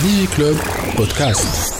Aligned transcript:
Digi 0.00 0.26
Club 0.34 0.56
Podcast. 0.96 1.76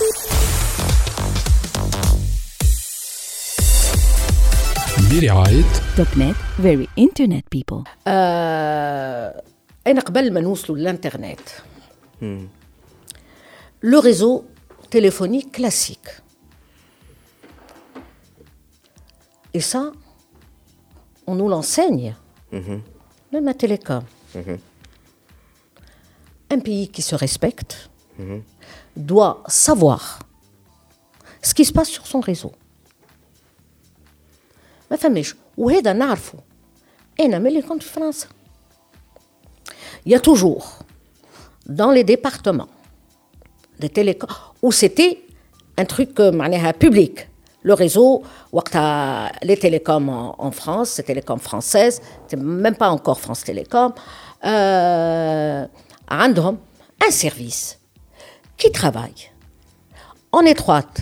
برعاية 5.11 5.65
توب 5.97 6.07
نت 6.17 6.37
very 6.63 6.87
internet 7.01 7.59
people 7.59 7.83
آه 8.07 9.43
انا 9.87 10.01
قبل 10.01 10.33
ما 10.33 10.41
نوصلوا 10.41 10.79
للانترنت 10.79 11.41
لو 13.83 14.01
ريزو 14.01 14.43
téléphonique 14.97 15.61
classique 15.61 16.09
et 19.57 19.61
ça 19.61 19.83
on 21.27 21.35
nous 21.35 21.49
l'enseigne 21.49 22.15
même 23.33 23.49
à 23.49 23.55
télécom 23.55 24.03
un 26.55 26.61
pays 26.67 26.89
qui 26.95 27.03
se 27.03 27.15
respecte 27.15 27.73
doit 28.97 29.43
savoir 29.49 30.19
ce 31.43 31.55
qui 31.55 31.65
se 31.65 31.73
passe 31.73 31.89
sur 31.89 32.07
son 32.07 32.21
réseau 32.21 32.53
ما 34.91 34.97
فماش 34.97 35.35
وهذا 35.57 35.93
نعرفه 35.93 36.39
انا 37.21 37.39
ملي 37.39 37.63
كنت 37.63 37.83
في 37.83 37.89
فرنسا 37.93 38.27
il 40.07 40.13
y 40.13 40.15
a 40.15 40.21
toujours 40.21 40.65
dans 41.67 41.91
les 41.91 42.05
départements 42.05 42.69
de 43.81 43.89
télécom 43.89 44.29
où 44.63 44.73
c'était 44.73 45.19
un 45.79 45.85
truc 45.85 46.21
euh, 46.21 46.31
معناها 46.33 46.73
public 46.85 47.29
le 47.65 47.75
réseau 47.75 48.23
وقتها 48.53 49.33
les 49.45 49.57
télécoms 49.57 50.09
en, 50.09 50.35
en 50.39 50.51
France 50.51 50.91
c'est 50.91 51.03
télécom 51.03 51.39
française 51.39 52.01
c'est 52.29 52.37
même 52.37 52.77
pas 52.77 52.89
encore 52.91 53.21
France 53.21 53.43
Télécom 53.45 53.93
euh, 54.45 55.67
عندهم 56.09 56.59
un 57.05 57.11
service 57.11 57.79
qui 58.62 58.72
travaillent 58.72 59.32
en 60.32 60.42
étroite 60.42 61.02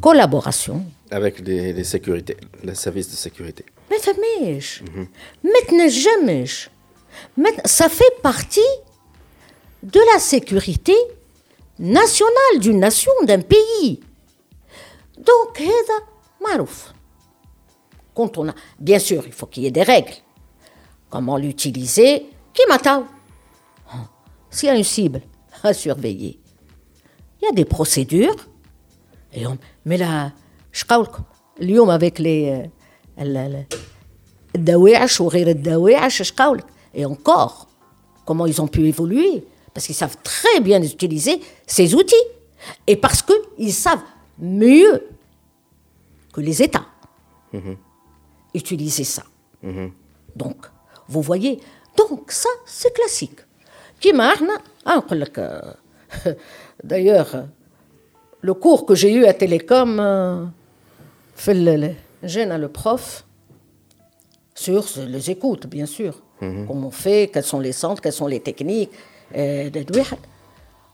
collaboration 0.00 0.82
avec 1.10 1.40
les, 1.40 1.84
sécurités, 1.84 2.38
les 2.62 2.74
services 2.74 3.10
de 3.10 3.16
sécurité. 3.16 3.66
Mais 3.90 3.98
mais 5.76 5.90
jamais. 5.90 6.44
Ça 7.66 7.90
fait 7.90 8.14
partie 8.22 8.60
de 9.82 10.00
la 10.14 10.18
sécurité 10.18 10.94
nationale 11.78 12.58
d'une 12.58 12.80
nation, 12.80 13.12
d'un 13.24 13.42
pays. 13.42 14.00
Donc, 15.18 15.62
Quand 18.14 18.38
on 18.38 18.48
a, 18.48 18.54
bien 18.80 18.98
sûr, 18.98 19.22
il 19.26 19.32
faut 19.34 19.46
qu'il 19.46 19.64
y 19.64 19.66
ait 19.66 19.70
des 19.70 19.82
règles. 19.82 20.14
Comment 21.10 21.36
l'utiliser? 21.36 22.26
Qui 22.54 22.62
m'attend 22.68 23.06
S'il 24.48 24.68
y 24.68 24.72
a 24.72 24.76
une 24.76 24.82
cible 24.82 25.20
à 25.62 25.74
surveiller, 25.74 26.38
il 27.43 27.45
y 27.45 27.47
a 27.47 27.53
des 27.61 27.65
procédures 27.65 28.39
et 29.33 29.45
on, 29.47 29.57
mais 29.87 29.97
là 29.97 30.31
اش 30.73 30.83
قولكم 30.83 31.23
اليوم 31.61 31.89
avec 31.99 32.19
les 32.19 32.69
ال- 33.19 33.37
ال- 33.37 33.65
الدواعش 34.55 35.21
وغير 35.21 35.47
الدواعش 35.49 36.21
اش 36.21 36.31
قولك 36.31 36.65
et 36.95 37.05
encore 37.05 37.67
comment 38.25 38.45
ils 38.45 38.59
ont 38.61 38.67
pu 38.67 38.81
évoluer 38.87 39.43
parce 39.73 39.85
qu'ils 39.87 39.95
savent 40.03 40.17
très 40.23 40.59
bien 40.59 40.81
utiliser 40.81 41.35
ces 41.67 41.87
outils 41.95 42.25
et 42.87 42.95
parce 42.95 43.21
qu'ils 43.27 43.73
savent 43.73 44.03
mieux 44.39 44.93
que 46.33 46.41
les 46.41 46.57
États 46.67 46.87
utiliser 48.61 49.03
ça 49.15 49.23
donc 50.41 50.57
vous 51.13 51.21
voyez 51.21 51.55
donc 51.99 52.31
ça 52.31 52.49
c'est 52.65 52.93
classique 52.93 53.39
كيما 54.01 54.33
احنا 54.33 54.61
D'ailleurs, 56.82 57.46
le 58.40 58.54
cours 58.54 58.86
que 58.86 58.94
j'ai 58.94 59.12
eu 59.12 59.26
à 59.26 59.32
Télécom, 59.32 59.98
euh, 60.00 60.44
fait 61.34 61.54
le, 61.54 61.94
le 62.22 62.66
prof 62.68 63.24
sur 64.54 64.84
les 65.06 65.30
écoutes, 65.30 65.66
bien 65.66 65.86
sûr. 65.86 66.22
Mhm. 66.40 66.66
Comment 66.66 66.88
on 66.88 66.90
fait, 66.90 67.30
quels 67.32 67.44
sont 67.44 67.60
les 67.60 67.72
centres, 67.72 68.02
quelles 68.02 68.12
sont 68.12 68.26
les 68.26 68.40
techniques. 68.40 68.90
Euh, 69.36 69.70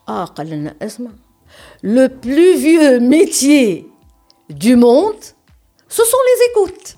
ah, 0.06 0.26
le 1.82 2.06
plus 2.08 2.56
vieux 2.56 3.00
métier 3.00 3.86
du 4.48 4.76
monde, 4.76 5.16
ce 5.88 6.02
sont 6.04 6.16
les 6.26 6.50
écoutes. 6.50 6.96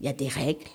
Il 0.00 0.06
y 0.06 0.08
a 0.08 0.12
des 0.12 0.28
règles, 0.28 0.66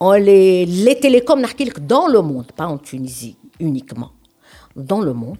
les, 0.00 0.66
les 0.66 1.00
télécoms, 1.00 1.40
dans 1.80 2.08
le 2.08 2.20
monde, 2.20 2.52
pas 2.52 2.66
en 2.66 2.78
Tunisie 2.78 3.36
uniquement, 3.58 4.12
dans 4.76 5.00
le 5.00 5.14
monde, 5.14 5.38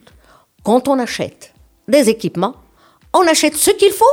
quand 0.62 0.88
on 0.88 0.98
achète 0.98 1.52
des 1.86 2.08
équipements, 2.08 2.54
on 3.12 3.26
achète 3.26 3.54
ce 3.56 3.70
qu'il 3.72 3.92
faut 3.92 4.04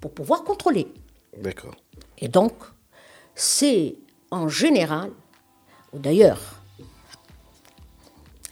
pour 0.00 0.12
pouvoir 0.12 0.44
contrôler. 0.44 0.86
D'accord. 1.38 1.74
Et 2.18 2.28
donc, 2.28 2.52
c'est 3.34 3.96
en 4.30 4.48
général, 4.48 5.10
ou 5.92 5.98
d'ailleurs, 5.98 6.40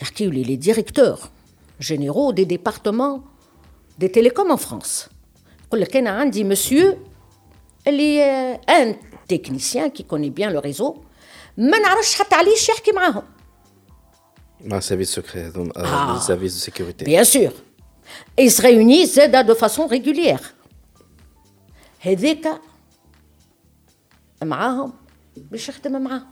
est 0.00 0.44
les 0.44 0.56
directeurs 0.56 1.31
généraux 1.78 2.32
des 2.32 2.47
départements 2.47 3.25
des 3.98 4.10
télécoms 4.10 4.50
en 4.50 4.56
France. 4.56 5.09
Monsieur, 6.44 6.97
euh, 7.86 8.54
technicien 9.28 9.90
qui 9.90 10.03
connaît 10.06 10.29
bien 10.29 10.50
le 10.51 10.59
réseau 10.59 11.03
ما 11.57 11.79
نعرفش 11.79 12.16
حتى 12.16 12.35
علاش 12.35 12.69
يحكي 12.69 12.91
معاهم 12.91 13.23
Un 14.66 14.81
service 14.81 15.12
secret, 15.19 15.51
donc, 15.56 15.69
euh, 15.78 15.84
Ah. 15.85 16.13
les 16.16 16.22
services 16.31 16.53
de 16.56 16.59
sécurité. 16.69 17.06
Bien 17.06 17.23
sûr. 17.23 17.51
Et 18.38 18.44
ils 18.44 18.51
se 18.51 18.62
réunissent 18.62 19.13
ZEDA 19.16 19.44
de 19.44 19.53
façon 19.53 19.88
régulière. 19.88 20.41
هذاك 22.00 22.62
معاهم 24.44 24.94
باش 25.38 25.69
يخدم 25.69 26.01
معاهم. 26.01 26.25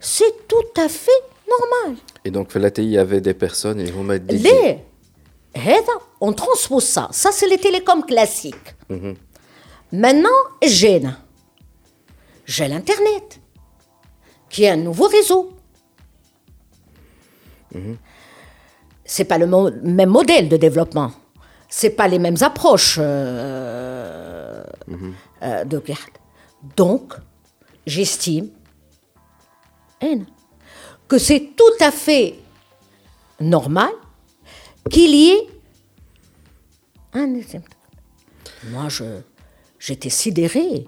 C'est 0.00 0.34
tout 0.48 0.80
à 0.80 0.88
fait 0.88 1.22
normal. 1.54 1.96
Et 2.24 2.30
donc, 2.30 2.50
Felaté, 2.50 2.82
il 2.82 2.90
y 2.90 2.98
avait 2.98 3.20
des 3.20 3.34
personnes, 3.34 3.80
et 3.80 3.90
vous 3.90 4.02
m'avez 4.02 4.18
dit. 4.20 4.36
ليه؟ 4.42 4.84
هذا 5.56 6.00
on 6.20 6.32
transpose 6.32 6.84
ça. 6.84 7.08
Ça 7.12 7.30
c'est 7.32 7.48
les 7.48 7.58
télécoms 7.58 8.02
classiques. 8.06 8.68
Maintenant, 9.92 10.38
j'ai 10.62 11.00
j'ai 12.51 12.67
l'internet 12.67 13.39
qui 14.49 14.63
est 14.65 14.69
un 14.69 14.75
nouveau 14.77 15.07
réseau. 15.07 15.53
C'est 19.05 19.23
pas 19.23 19.37
le 19.37 19.47
mo- 19.47 19.71
même 19.83 20.09
modèle 20.09 20.49
de 20.49 20.57
développement. 20.57 21.11
C'est 21.69 21.91
pas 21.91 22.09
les 22.09 22.19
mêmes 22.19 22.35
approches 22.41 22.97
euh, 22.99 24.63
euh, 25.41 25.63
de 25.63 25.79
garde. 25.79 26.17
Donc, 26.75 27.13
j'estime 27.87 28.49
N, 30.01 30.25
que 31.07 31.17
c'est 31.17 31.51
tout 31.55 31.77
à 31.79 31.91
fait 31.91 32.35
normal 33.39 33.91
qu'il 34.89 35.15
y 35.15 35.29
ait 35.31 35.47
un. 37.13 37.33
Moi, 38.65 38.89
je, 38.89 39.21
j'étais 39.79 40.09
sidérée 40.09 40.85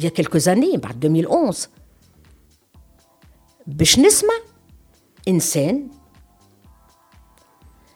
il 0.00 0.04
y 0.04 0.06
a 0.06 0.10
quelques 0.10 0.48
années, 0.48 0.78
en 0.82 0.94
2011. 0.94 1.68
باش 3.66 3.98
نسمع 3.98 4.34
انسان 5.28 5.88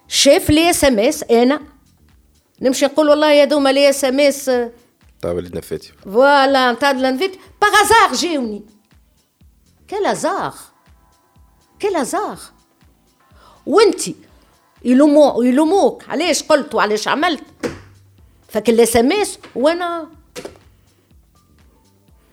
شاف 0.09 0.51
لي 0.51 0.71
اس 0.71 0.85
ام 0.85 0.99
اس 0.99 1.25
أنا 1.31 1.61
نمشي 2.61 2.87
نقول 2.87 3.09
والله 3.09 3.43
هذوما 3.43 3.73
لي 3.73 3.91
اس 3.91 4.05
ام 4.05 4.21
اس 4.21 4.51
validé 5.25 5.55
la 5.55 5.63
fête. 5.63 6.05
فوالا 6.05 6.73
نتاع 6.73 6.91
الانفيت 6.91 7.39
باغ 7.63 7.71
هازار 7.71 8.17
جاوني 8.19 8.63
كال 9.89 10.07
هازار 10.07 10.55
كال 11.79 11.97
هازار 11.97 12.39
وانت 13.67 14.01
يلومو 14.85 15.43
يلوموك 15.43 16.09
علاش 16.09 16.43
قلت 16.43 16.75
وعلاش 16.75 17.09
عملت 17.09 17.45
فك 18.49 18.69
الاس 18.71 18.97
ام 18.97 19.13
اس 19.13 19.39
وأنا 19.55 20.09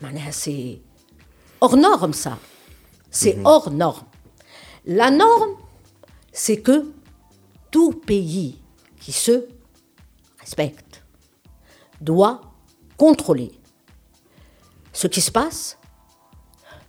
معناها 0.02 0.30
سي 0.30 0.80
hors 1.64 1.76
norme 1.76 2.12
ça 2.12 2.38
c'est 3.10 3.36
hors 3.44 3.70
norme 3.70 4.06
la 4.86 5.10
norme 5.10 5.56
c'est 6.32 6.60
que 6.60 6.76
tout 7.70 7.92
pays 7.92 8.58
qui 9.00 9.12
se 9.12 9.36
respecte 10.40 11.02
doit 12.00 12.40
contrôler 12.96 13.52
ce 14.92 15.06
qui 15.06 15.20
se 15.20 15.30
passe 15.30 15.76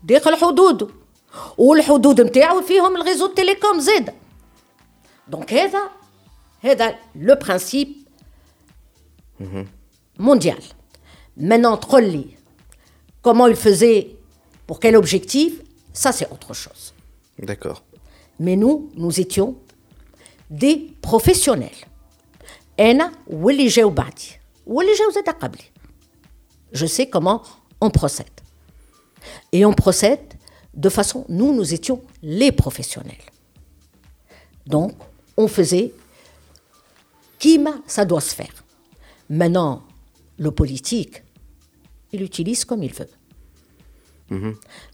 داخل 0.03 0.35
حدوده 0.35 0.87
والحدود 1.57 2.21
نتاعو 2.21 2.61
فيهم 2.61 2.97
الريزو 2.97 3.27
تيليكوم 3.27 3.79
زاد 3.79 4.13
دونك 5.27 5.53
هذا 5.53 5.89
هذا 6.61 6.95
لو 7.15 7.35
برانسيب 7.35 8.07
mondial. 10.19 10.63
Maintenant, 11.37 11.75
تقول 11.75 12.03
لي 12.03 12.25
Comment 13.22 13.46
il 13.46 13.56
faisait, 13.56 14.16
pour 14.66 14.80
quel 14.80 14.96
objectif, 14.96 15.62
ça 15.92 16.12
c'est 16.12 16.30
autre 16.30 16.54
chose. 16.54 16.92
D'accord. 17.38 17.82
Mais 18.40 18.56
nous, 18.56 18.90
nous 18.96 19.20
étions 19.20 19.56
des 20.50 20.92
professionnels. 21.00 21.70
Je 26.72 26.86
sais 26.86 27.06
comment 27.06 27.42
on 27.80 27.90
procède. 27.90 28.26
Et 29.52 29.64
on 29.64 29.72
procède 29.72 30.34
de 30.74 30.88
façon, 30.88 31.24
nous, 31.28 31.54
nous 31.54 31.74
étions 31.74 32.02
les 32.22 32.50
professionnels. 32.50 33.14
Donc, 34.66 34.92
on 35.36 35.48
faisait 35.48 35.92
Kim, 37.38 37.68
ça 37.86 38.04
doit 38.04 38.20
se 38.20 38.34
faire. 38.34 38.64
Maintenant, 39.28 39.82
le 40.38 40.50
politique, 40.50 41.22
il 42.13 42.21
utilise 42.29 42.63
comme 42.65 42.83
il 42.83 42.93
veut. 42.93 43.09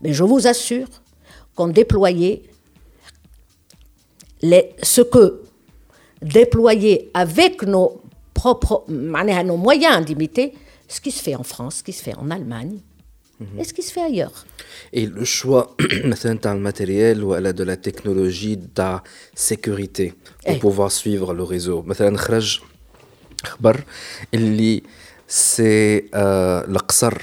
Mais 0.02 0.14
je 0.18 0.24
vous 0.24 0.48
assure 0.48 0.88
qu'on 1.56 1.68
déployait 1.82 2.38
les- 4.42 4.70
ce 4.82 5.02
que 5.02 5.26
déployer 6.22 7.12
avec 7.14 7.64
nos 7.64 8.02
propres 8.34 8.86
معناها, 8.90 9.44
nos 9.44 9.58
moyens 9.58 10.06
d'imiter 10.06 10.54
ce 10.88 11.00
qui 11.02 11.12
se 11.12 11.22
fait 11.22 11.36
en 11.36 11.44
France, 11.44 11.76
ce 11.78 11.84
qui 11.84 11.94
se 11.94 12.04
fait 12.04 12.16
en 12.16 12.30
Allemagne 12.32 12.78
et 13.60 13.64
ce 13.64 13.74
qui 13.74 13.82
se 13.84 13.92
fait 13.92 14.02
ailleurs. 14.02 14.46
Et 14.94 15.06
le 15.06 15.26
choix 15.26 15.76
مثلا 16.06 16.38
تاع 16.38 16.54
الماتériel 16.54 17.24
ولا 17.24 17.52
de 17.52 17.64
la 17.64 17.76
technologie 17.76 18.58
تاع 18.76 19.04
sécurité 19.36 20.12
pour 20.12 20.48
إيه. 20.48 20.60
pouvoir 20.60 20.92
suivre 20.92 21.34
le 21.34 21.44
réseau 21.44 21.84
مثلا 21.86 22.18
خرج 22.18 22.62
خبر 23.46 23.84
اللي 24.34 24.84
سي 25.28 26.04
آه 26.14 26.66
القصر 26.68 27.14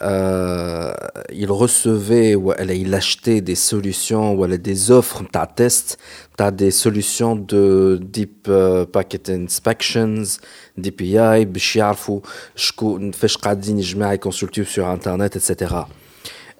آه 0.00 1.12
il 1.32 1.50
recevait 1.50 2.34
ou 2.34 2.52
elle- 2.52 2.76
il 2.84 2.92
achetait 2.94 3.40
des 3.40 3.54
solutions 3.70 4.34
ou 4.34 4.44
elle 4.44 4.52
a 4.52 4.56
des 4.58 4.90
offres 4.90 5.22
تاع 5.32 5.44
test 5.60 5.96
تاع 6.36 6.50
des 6.50 6.70
solutions 6.70 7.36
de 7.36 7.98
deep 8.16 8.48
euh, 8.48 8.84
packet 8.96 9.30
inspections 9.30 10.38
DPI 10.80 11.44
باش 11.44 11.76
يعرفوا 11.76 12.20
شكون 12.56 13.10
فاش 13.12 13.36
قاعدين 13.36 13.76
الجماعه 13.78 14.12
يكونسلتيو 14.12 14.64
sur 14.64 14.98
internet 14.98 15.36
etc 15.36 15.74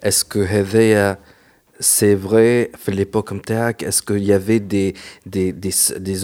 est-ce 0.05 0.23
que 0.25 0.37
هذايا 0.37 1.17
c'est 1.80 2.14
vrai, 2.14 2.70
À 2.86 2.90
l'époque 2.90 3.32
est-ce 3.80 4.02
qu'il 4.02 4.24
y 4.24 4.32
avait 4.32 4.60
des, 4.60 4.94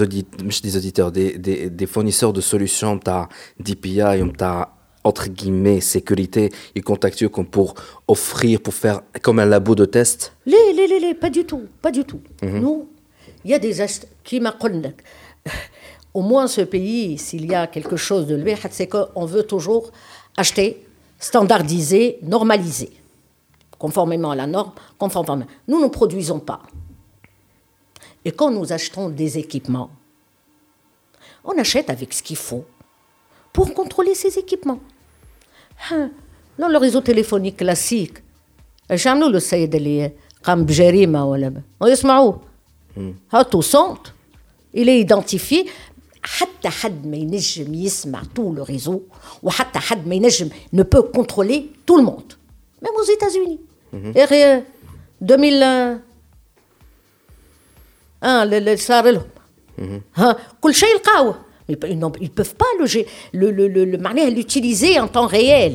auditeurs, 0.01 1.13
des, 1.13 1.87
fournisseurs 1.87 2.33
de 2.33 2.41
solutions, 2.41 2.99
ta 2.99 3.29
DPI, 3.61 4.01
ta 4.37 4.71
entre 5.05 5.29
guillemets, 5.29 5.81
sécurité 5.83 6.51
et 6.75 6.81
contactueux 6.81 7.29
comme 7.29 7.47
pour 7.47 7.75
offrir, 8.09 8.61
pour 8.61 8.73
faire 8.73 9.03
comme 9.23 9.39
un 9.39 9.45
labo 9.45 9.75
de 9.75 9.85
test? 9.85 10.33
Les, 10.47 10.73
les, 10.75 10.87
les, 10.87 10.99
les 10.99 11.15
pas 11.15 11.29
du 11.29 11.45
tout, 11.45 11.65
pas 11.83 11.91
du 11.91 12.05
tout. 12.05 12.21
Mm. 12.43 12.59
Nous, 12.59 12.89
il 13.45 13.51
y 13.51 13.55
a 13.55 13.59
des 13.59 13.75
gestes 13.75 14.09
qui 14.25 14.41
m'accordent. 14.41 14.95
Au 16.15 16.23
moins, 16.23 16.47
ce 16.47 16.63
pays, 16.63 17.19
s'il 17.19 17.47
y 17.47 17.55
a 17.55 17.67
quelque 17.67 17.97
chose 17.97 18.27
de 18.27 18.35
lui, 18.35 18.55
c'est 18.71 18.87
qu'on 18.87 19.27
veut 19.27 19.43
toujours 19.43 19.91
acheter, 20.37 20.85
standardiser, 21.19 22.19
normaliser 22.23 22.91
conformément 23.84 24.32
à 24.32 24.36
la 24.36 24.48
norme, 24.48 24.72
conformément. 24.98 25.46
Nous 25.68 25.82
ne 25.82 25.88
produisons 25.88 26.40
pas. 26.40 26.62
Et 28.26 28.32
quand 28.32 28.52
nous 28.52 28.72
achetons 28.74 29.10
des 29.10 29.38
équipements, 29.38 29.90
on 31.44 31.58
achète 31.58 31.90
avec 31.90 32.14
ce 32.14 32.22
qu'il 32.22 32.36
faut 32.36 32.66
pour 33.54 33.74
contrôler 33.74 34.14
ces 34.16 34.38
équipements. 34.38 34.80
Hein, 35.92 36.12
Dans 36.60 36.68
le 36.68 36.78
réseau 36.78 37.02
téléphonique 37.02 37.58
classique, 37.58 38.18
ايش 38.92 39.08
عملوا 39.08 39.30
له 39.30 39.38
السيد 39.38 39.76
اللي 39.76 40.12
قام 40.44 40.66
بجريمه 40.66 41.26
ولا 41.26 41.50
ب... 41.50 41.62
ويسمعوه 41.80 42.42
هاتوا 43.32 43.62
صوت 43.62 44.12
il 44.76 44.90
est 44.90 45.00
identifié 45.00 45.70
حتى 46.24 46.70
حد 46.70 47.08
ما 47.08 47.18
ينجم 47.18 47.74
يسمع 47.74 48.22
tout 48.22 48.54
le 48.56 48.62
réseau 48.62 49.00
وحتى 49.44 49.80
حد 49.80 50.08
ما 50.08 50.16
ينجم 50.16 50.50
ne 50.76 50.84
peut 50.84 51.04
contrôler 51.18 51.72
tout 51.86 51.98
le 51.98 52.04
monde 52.04 52.34
même 52.82 52.94
aux 53.00 53.12
États-Unis 53.16 53.60
et 54.16 54.26
rien 54.26 54.64
2001 55.22 56.00
اللي 58.24 58.58
اللي 58.58 58.78
صار 58.78 59.10
لهم 59.10 59.22
ها 60.16 60.38
كل 60.62 60.74
شيء 60.76 60.96
لقاوه 60.96 61.36
Mais 61.72 61.76
ils 61.92 62.00
ne 62.00 62.08
peuvent 62.40 62.56
pas 62.64 62.72
le, 62.80 62.86
gé- 62.88 63.06
le, 63.32 63.52
le, 63.52 63.68
le, 63.68 63.86
le- 63.86 63.98
معناها 64.00 64.30
l'utiliser 64.30 65.00
en 65.00 65.08
temps 65.08 65.28
réel. 65.28 65.74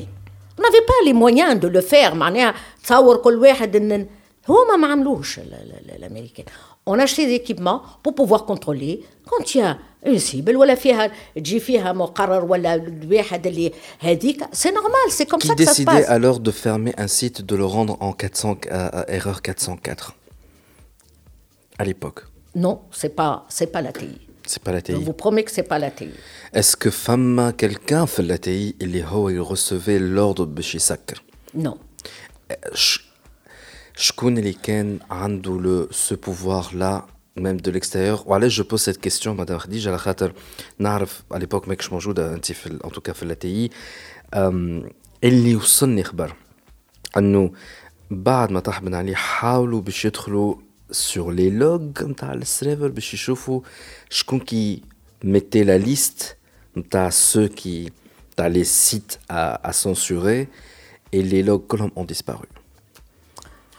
On 0.59 0.63
n'avait 0.63 0.87
pas 0.93 1.01
les 1.07 1.13
moyens 1.13 1.61
de 1.61 1.69
le 1.69 1.81
faire 1.81 2.15
معناها 2.15 2.55
تصور 2.85 3.17
كل 3.17 3.35
واحد 3.39 3.77
ان 3.77 4.07
هما 4.49 4.77
ما 4.77 4.87
عملوش 4.87 5.39
ال- 5.39 5.43
ال- 5.55 5.73
ال- 5.91 5.91
الامريكان. 5.97 6.45
On 6.91 6.99
achetait 6.99 7.27
des 7.27 7.37
équipements 7.43 7.81
pour 8.03 8.15
pouvoir 8.15 8.45
contrôler 8.45 8.95
quand 9.31 9.55
il 9.55 9.59
y 9.59 9.63
a 9.63 9.79
une 10.07 10.19
cible 10.19 10.57
ولا 10.57 10.75
فيها 10.75 11.11
تجي 11.37 11.61
فيها 11.61 11.93
مقرر 11.93 12.45
ولا 12.45 12.75
الواحد 12.75 13.47
اللي 13.47 13.73
هذيك 14.01 14.45
c'est 14.45 14.73
normal 14.73 15.07
c'est 15.11 15.27
comme 15.31 15.41
qui 15.41 15.49
ça 15.49 15.55
que 15.55 15.65
ça 15.65 15.73
se 15.73 15.83
décidait 15.83 15.85
passe. 16.03 16.09
alors 16.09 16.41
de 16.41 16.51
fermer 16.51 16.93
un 16.99 17.09
site 17.09 17.43
de 17.43 17.57
le 17.57 17.65
rendre 17.65 17.97
en 18.01 18.13
400 18.13 18.57
euh, 18.71 19.05
erreur 19.09 19.41
404 19.43 20.13
à 21.79 21.85
l'époque 21.85 22.21
Non, 22.57 22.77
c'est 22.93 23.15
pas 23.21 23.47
c'est 23.49 23.71
pas 23.75 23.81
la 23.83 23.93
TI. 23.93 24.19
c'est 24.47 24.63
pas 24.63 24.73
la 24.73 24.79
Je 24.81 24.85
TI 24.85 25.05
vous 25.09 25.15
promets 25.25 25.45
que 25.47 25.51
c'est 25.57 25.69
pas 25.73 25.79
la 25.79 25.91
TI. 25.91 26.11
est-ce 26.53 26.77
que 26.77 26.91
femme 26.91 27.53
quelqu'un 27.57 28.05
في 28.07 28.23
la 28.29 28.39
TI 28.39 28.75
اللي 28.85 29.05
هو 29.05 29.31
il 29.31 29.41
recevait 29.55 29.99
l'ordre 29.99 30.43
باش 30.47 30.75
يسكر 30.75 31.23
Non. 31.57 31.77
ش- 33.99 34.07
شكون 34.07 34.39
اللي 34.39 34.53
كان 34.53 34.99
عنده 35.11 35.61
le 35.89 35.95
ce 35.95 36.15
pouvoir 36.15 36.65
là 36.75 37.03
même 37.41 37.61
de 37.61 37.71
l'extérieur 37.71 38.27
وعلاش 38.27 38.61
je 38.61 38.65
pose 38.65 38.83
cette 38.91 39.01
question 39.09 39.35
madame 39.41 39.57
خديجة 39.59 39.89
على 39.89 39.99
خاطر 39.99 40.33
نعرف 40.79 41.23
à 41.35 41.39
l'époque 41.39 41.69
ماكش 41.69 41.93
موجودة 41.93 42.35
انت 42.35 42.53
في 42.53 42.67
ال- 42.67 42.81
en 42.83 42.89
tout 42.89 43.01
cas 43.09 43.13
في 43.13 43.29
la 43.29 43.37
TI 43.45 43.75
أم، 44.37 44.89
اللي 45.25 45.57
وصلني 45.57 46.05
خبر 46.05 46.35
انه 47.17 47.53
بعد 48.11 48.51
ما 48.53 48.61
طاح 48.61 48.81
بن 48.81 48.95
علي 48.95 49.15
حاولوا 49.15 49.81
باش 49.81 50.05
يدخلوا 50.05 50.55
sur 50.93 51.27
les 51.37 51.51
logs 51.63 52.03
نتاع 52.03 52.33
السيرفر 52.33 52.89
باش 52.89 53.15
يشوفوا 53.15 53.61
شكون 54.11 54.41
كي 54.41 54.83
mettait 55.25 55.65
la 55.67 55.87
liste 55.87 56.25
نتاع 56.77 57.11
ceux 57.11 57.49
qui 57.49 57.91
نتاع 58.33 58.53
les 58.53 58.67
sites 58.67 59.19
à, 59.31 59.69
à 59.69 59.73
censurer 59.73 60.47
et 61.17 61.23
les 61.23 61.43
logs 61.49 61.67
كلهم 61.69 61.91
ont 61.97 62.05
disparu 62.13 62.47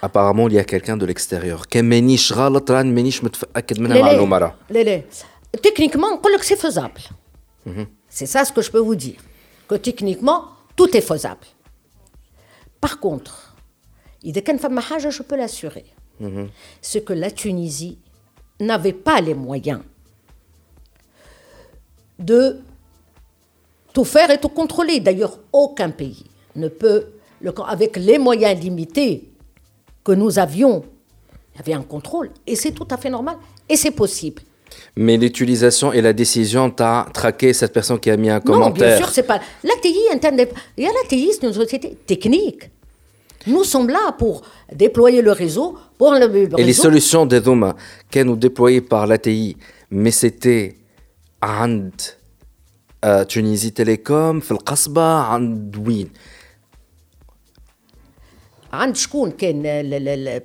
apparemment 0.01 0.47
il 0.49 0.53
y 0.53 0.59
a 0.59 0.63
quelqu'un 0.63 0.97
de 0.97 1.05
l'extérieur 1.05 1.65
كان 1.69 1.85
مانيش 1.85 2.33
غلط 2.33 2.71
راني 2.71 2.91
مانيش 2.91 3.23
متاكد 3.23 3.79
منها 3.79 3.93
لا 3.95 3.99
لا 3.99 4.05
معلومه 4.05 4.37
راه 4.37 4.55
لا 4.69 4.83
لا 4.83 5.01
techniquement 5.67 6.13
نقول 6.13 6.33
لك 6.33 6.41
c'est 6.43 6.59
faisable 6.67 7.01
c'est 8.09 8.25
ça 8.33 8.45
ce 8.45 8.51
que 8.53 8.61
je 8.61 8.71
peux 8.71 8.79
vous 8.89 8.95
dire 8.95 9.19
que 9.69 9.75
techniquement 9.75 10.41
tout 10.75 10.97
est 10.97 11.07
faisable 11.13 11.47
par 12.85 12.99
contre 12.99 13.31
إذا 14.25 14.41
كان 14.41 14.57
فما 14.57 14.81
حاجة 14.81 15.09
je 15.09 15.21
peux 15.23 15.35
l'assurer 15.37 15.85
c'est 16.81 17.01
que 17.07 17.13
la 17.13 17.31
Tunisie 17.31 17.97
n'avait 18.59 18.93
pas 19.07 19.19
les 19.21 19.33
moyens 19.33 19.81
de 22.19 22.59
tout 23.93 24.05
faire 24.05 24.29
et 24.31 24.39
tout 24.39 24.49
contrôler. 24.49 24.99
D'ailleurs, 24.99 25.37
aucun 25.51 25.89
pays 25.89 26.23
ne 26.55 26.67
peut, 26.67 27.07
le- 27.41 27.53
avec 27.75 27.97
les 27.97 28.17
moyens 28.17 28.59
limités 28.61 29.13
que 30.03 30.11
nous 30.11 30.37
avions, 30.39 30.83
il 31.53 31.57
y 31.57 31.61
avait 31.61 31.73
un 31.73 31.83
contrôle, 31.83 32.29
et 32.45 32.55
c'est 32.55 32.71
tout 32.71 32.87
à 32.91 32.97
fait 32.97 33.09
normal, 33.09 33.37
et 33.69 33.75
c'est 33.75 33.91
possible. 34.03 34.41
mais 35.05 35.15
l'utilisation 35.23 35.87
et 35.97 36.01
la 36.09 36.13
décision 36.23 36.63
t'as 36.79 36.97
traqué 37.19 37.47
cette 37.59 37.73
personne 37.79 37.99
qui 38.03 38.09
a 38.15 38.17
mis 38.23 38.29
un 38.29 38.39
Non, 38.39 38.43
bien 38.43 38.53
commentaire 38.53 38.97
sûr, 39.01 39.09
c'est 39.15 39.27
pas. 39.31 39.39
L'ATI, 39.69 40.01
Internet- 40.17 40.53
il 40.77 40.83
y 40.85 40.87
a 40.87 40.91
l'ATI, 40.97 41.27
c'est 41.33 41.43
une 41.49 41.53
société 41.63 41.87
technique. 42.11 42.61
Nous 43.53 43.63
sommes 43.73 43.89
là 43.97 44.05
pour 44.21 44.35
déployer 44.83 45.21
le 45.29 45.31
réseau, 45.43 45.67
pour 45.99 46.11
le, 46.13 46.25
le 46.27 46.37
Et 46.59 46.63
les 46.63 46.63
réseau. 46.73 46.81
solutions 46.87 47.25
des 47.31 47.41
Douma, 47.41 47.71
كانوا 48.11 48.35
déployées 48.35 48.81
par 48.81 49.03
l'ATI, 49.07 49.55
mais 49.91 50.11
c'était 50.11 50.75
عند 51.43 51.93
euh, 53.05 53.23
Tunisie 53.25 53.71
Télécom, 53.71 54.39
في 54.41 54.51
القصبة, 54.51 55.01
عند 55.01 55.75
وين 55.87 56.09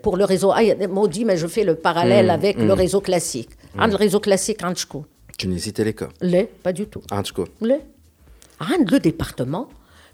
pour 0.02 0.18
le 0.18 0.26
réseau, 0.26 0.54
Maudit, 0.90 1.26
mais 1.26 1.38
je 1.38 1.48
fais 1.48 1.64
le 1.64 1.76
parallèle 1.76 2.28
mmh, 2.28 2.30
avec 2.32 2.58
mmh. 2.58 2.66
le 2.66 2.74
réseau 2.74 3.02
classique. 3.02 3.50
Mmh. 3.76 3.86
Le 3.86 3.96
réseau 3.96 4.20
classique, 4.20 4.62
Tunisie 5.38 5.74
Télécom. 5.74 6.10
Les, 6.22 6.46
pas 6.46 6.74
du 6.74 6.88
tout. 6.88 7.02
Les. 7.62 7.80
Le 8.60 9.00
département 9.00 9.68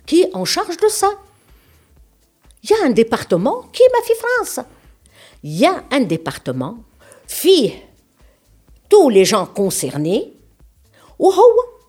qui 0.05 0.21
est 0.21 0.35
en 0.35 0.45
charge 0.45 0.77
de 0.77 0.87
ça. 0.87 1.09
Il 2.63 2.69
y 2.69 2.73
a 2.73 2.85
un 2.85 2.89
département 2.89 3.63
qui 3.71 3.83
m'a 3.91 4.05
fait 4.05 4.15
France. 4.15 4.59
Il 5.43 5.57
y 5.57 5.65
a 5.65 5.83
un 5.91 6.01
département, 6.01 6.77
fit 7.27 7.73
tous 8.89 9.09
les 9.09 9.25
gens 9.25 9.45
concernés, 9.45 10.33
où 11.17 11.31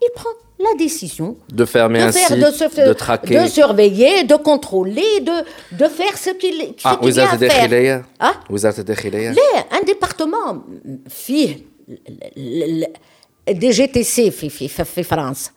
il 0.00 0.10
prend 0.14 0.30
la 0.61 0.73
décision 0.85 1.29
De 1.61 1.65
fermer 1.65 1.99
de 1.99 2.05
un 2.05 2.11
faire, 2.11 2.27
site, 2.29 2.39
de, 2.45 2.51
se 2.51 2.67
faire- 2.69 2.87
de 2.89 2.93
traquer. 2.93 3.39
de 3.43 3.47
surveiller, 3.47 4.23
de 4.23 4.35
contrôler, 4.49 5.13
de, 5.29 5.37
de 5.81 5.87
faire 5.99 6.15
ce 6.17 6.31
qu'il 6.41 6.57
ce 6.77 6.83
Ah, 6.83 6.95
qu'il 6.95 7.03
y 7.03 7.05
a 7.05 7.07
وزارة 7.07 7.35
à 7.35 7.37
faire. 7.37 7.43
الداخلية 7.43 8.05
Ah 8.23 8.35
وزارة 8.49 8.79
الداخلية 8.79 9.29
ليه 9.31 9.67
un 9.71 9.83
département 9.91 10.55
فيه 11.09 11.57
ال- 11.89 12.23
ال- 12.37 12.85
ال- 13.49 13.59
des 13.59 13.71
GTC 13.77 14.29
في 14.29 14.49
في 14.49 14.67
في 14.67 14.83
في 14.83 15.03
فرنسا 15.03 15.51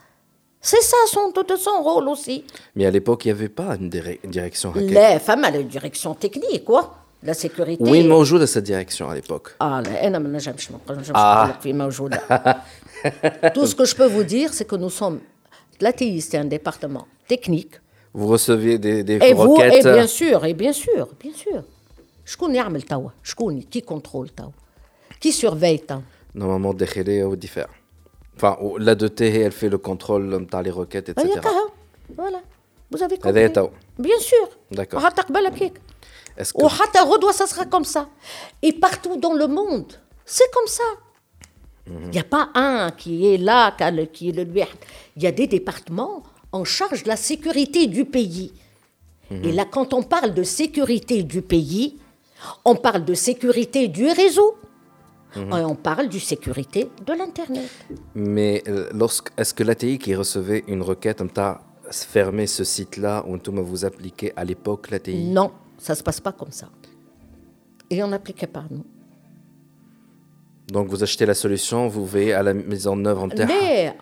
c'est 0.62 0.82
ça 0.92 0.96
son 1.14 1.32
de 1.52 1.56
son 1.56 1.76
rôle 1.82 2.06
aussi 2.08 2.44
Mais 2.76 2.84
à 2.84 2.90
l'époque, 2.90 3.24
il 3.24 3.28
n'y 3.28 3.38
avait 3.38 3.48
pas 3.60 3.70
une 3.80 3.88
dire- 3.88 4.18
une 4.24 4.30
direction 4.30 4.70
hacker. 4.70 4.92
لا 4.92 5.18
فما 5.18 5.50
la 5.50 5.62
direction 5.78 6.14
technique 6.26 6.64
quoi 6.64 6.82
la 7.26 7.34
sécurité 7.34 7.80
وين 7.82 8.08
موجودة 8.08 8.46
cette 8.46 8.66
direction 8.66 9.06
à 9.10 9.14
l'époque 9.14 9.50
اه 9.62 9.80
لا 9.80 10.06
انا 10.06 10.18
ما 10.18 10.28
نجمش 10.28 10.70
ما 10.70 10.78
نجمش 10.90 11.10
آه. 11.16 11.36
نقول 11.44 11.50
لك 11.50 11.60
في 11.60 11.72
موجوده 11.72 12.20
Tout 13.53 13.65
ce 13.65 13.75
que 13.75 13.85
je 13.85 13.95
peux 13.95 14.07
vous 14.07 14.23
dire, 14.23 14.53
c'est 14.53 14.65
que 14.65 14.75
nous 14.75 14.89
sommes. 14.89 15.19
L'ATI, 15.81 16.21
c'est 16.21 16.37
un 16.37 16.45
département 16.45 17.07
technique. 17.27 17.75
Vous 18.13 18.27
receviez 18.27 18.77
des, 18.79 19.03
des 19.03 19.15
et 19.15 19.33
vous, 19.33 19.55
requêtes. 19.55 19.85
et 19.85 19.91
bien 19.91 20.07
sûr, 20.07 20.45
et 20.45 20.53
bien 20.53 20.71
sûr, 20.71 21.09
bien 21.19 21.33
sûr. 21.33 21.63
Je 22.23 22.37
connais 22.37 22.59
Armel 22.59 22.85
Tawa. 22.85 23.11
Je 23.21 23.35
connais 23.35 23.63
qui 23.63 23.81
contrôle 23.81 24.31
Tawa? 24.31 24.53
Qui 25.19 25.31
surveille 25.31 25.81
Tawa? 25.81 26.01
Normalement, 26.33 26.73
Dechele 26.73 27.23
au 27.23 27.35
diffère. 27.35 27.67
Enfin, 28.35 28.57
la 28.79 28.95
de 28.95 29.09
elle 29.19 29.51
fait 29.51 29.69
le 29.69 29.77
contrôle 29.77 30.45
par 30.47 30.61
les 30.61 30.71
requêtes, 30.71 31.09
etc. 31.09 31.39
Ah, 31.43 31.49
voilà. 32.15 32.39
Vous 32.91 33.01
avez 33.01 33.17
compris? 33.17 33.31
Bien 33.97 34.19
sûr. 34.19 34.49
D'accord. 34.71 35.01
Est-ce 36.37 36.53
que... 36.53 37.33
Ça 37.33 37.47
sera 37.47 37.65
comme 37.65 37.85
ça. 37.85 38.09
Et 38.61 38.73
partout 38.73 39.17
dans 39.17 39.33
le 39.33 39.47
monde, 39.47 39.93
c'est 40.25 40.49
comme 40.51 40.67
ça. 40.67 40.83
Mhm. 41.87 41.97
Il 42.05 42.09
n'y 42.11 42.19
a 42.19 42.23
pas 42.23 42.49
un 42.55 42.91
qui 42.91 43.27
est 43.27 43.37
là, 43.37 43.75
qui 44.11 44.29
est 44.29 44.31
le 44.31 44.43
lui. 44.43 44.61
Il 45.15 45.23
y 45.23 45.27
a 45.27 45.31
des 45.31 45.47
départements 45.47 46.23
en 46.51 46.63
charge 46.63 47.03
de 47.03 47.07
la 47.07 47.15
sécurité 47.15 47.87
du 47.87 48.05
pays. 48.05 48.53
Mhm. 49.31 49.43
Et 49.43 49.51
là, 49.51 49.65
quand 49.65 49.93
on 49.93 50.03
parle 50.03 50.33
de 50.33 50.43
sécurité 50.43 51.23
du 51.23 51.41
pays, 51.41 51.97
on 52.63 52.75
parle 52.75 53.05
de 53.05 53.13
sécurité 53.13 53.87
du 53.87 54.07
réseau. 54.07 54.57
Mhm. 55.35 55.51
Et 55.51 55.65
on 55.65 55.75
parle 55.75 56.07
du 56.07 56.19
sécurité 56.19 56.89
de 57.05 57.13
l'Internet. 57.13 57.69
Mais 58.15 58.63
euh, 58.67 58.89
lorsque, 58.93 59.31
est-ce 59.37 59.53
que 59.53 59.63
l'ATI 59.63 59.97
qui 59.99 60.15
recevait 60.15 60.63
une 60.67 60.81
requête, 60.81 61.21
on 61.21 61.27
t'a 61.27 61.61
fermé 61.91 62.47
ce 62.47 62.63
site-là, 62.63 63.25
on 63.27 63.37
vous 63.61 63.85
appliquait 63.85 64.33
à 64.35 64.43
l'époque 64.43 64.89
l'ATI 64.89 65.25
Non, 65.25 65.51
ça 65.77 65.93
ne 65.93 65.97
se 65.97 66.03
passe 66.03 66.21
pas 66.21 66.31
comme 66.31 66.51
ça. 66.51 66.69
Et 67.89 68.01
on 68.01 68.07
n'appliquait 68.07 68.47
pas, 68.47 68.65
nous. 68.71 68.85
Donc 70.67 70.87
vous 70.87 71.03
achetez 71.03 71.25
la 71.25 71.35
solution, 71.35 71.87
vous 71.87 72.05
veillez 72.05 72.33
à 72.33 72.41
la 72.41 72.53
mise 72.53 72.87
en 72.87 73.03
œuvre 73.05 73.23
en 73.23 73.29
terrain. 73.29 73.47
Mais 73.47 73.95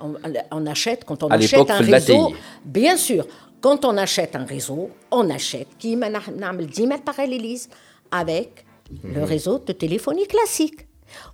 on, 0.51 0.65
achète 0.65 1.03
quand 1.03 1.23
on 1.23 1.27
achète 1.27 1.69
un 1.69 1.77
réseau, 1.77 2.33
bien 2.63 2.95
sûr. 2.95 3.27
Quand 3.59 3.85
on 3.85 3.97
achète 3.97 4.35
un 4.35 4.45
réseau, 4.45 4.89
on 5.11 5.29
achète 5.29 5.67
qui 5.79 5.95
le 5.95 7.03
parallélisme 7.03 7.71
avec 8.11 8.65
le 9.03 9.21
mhm. 9.21 9.23
réseau 9.23 9.59
de 9.59 9.71
téléphonie 9.73 10.27
classique. 10.27 10.87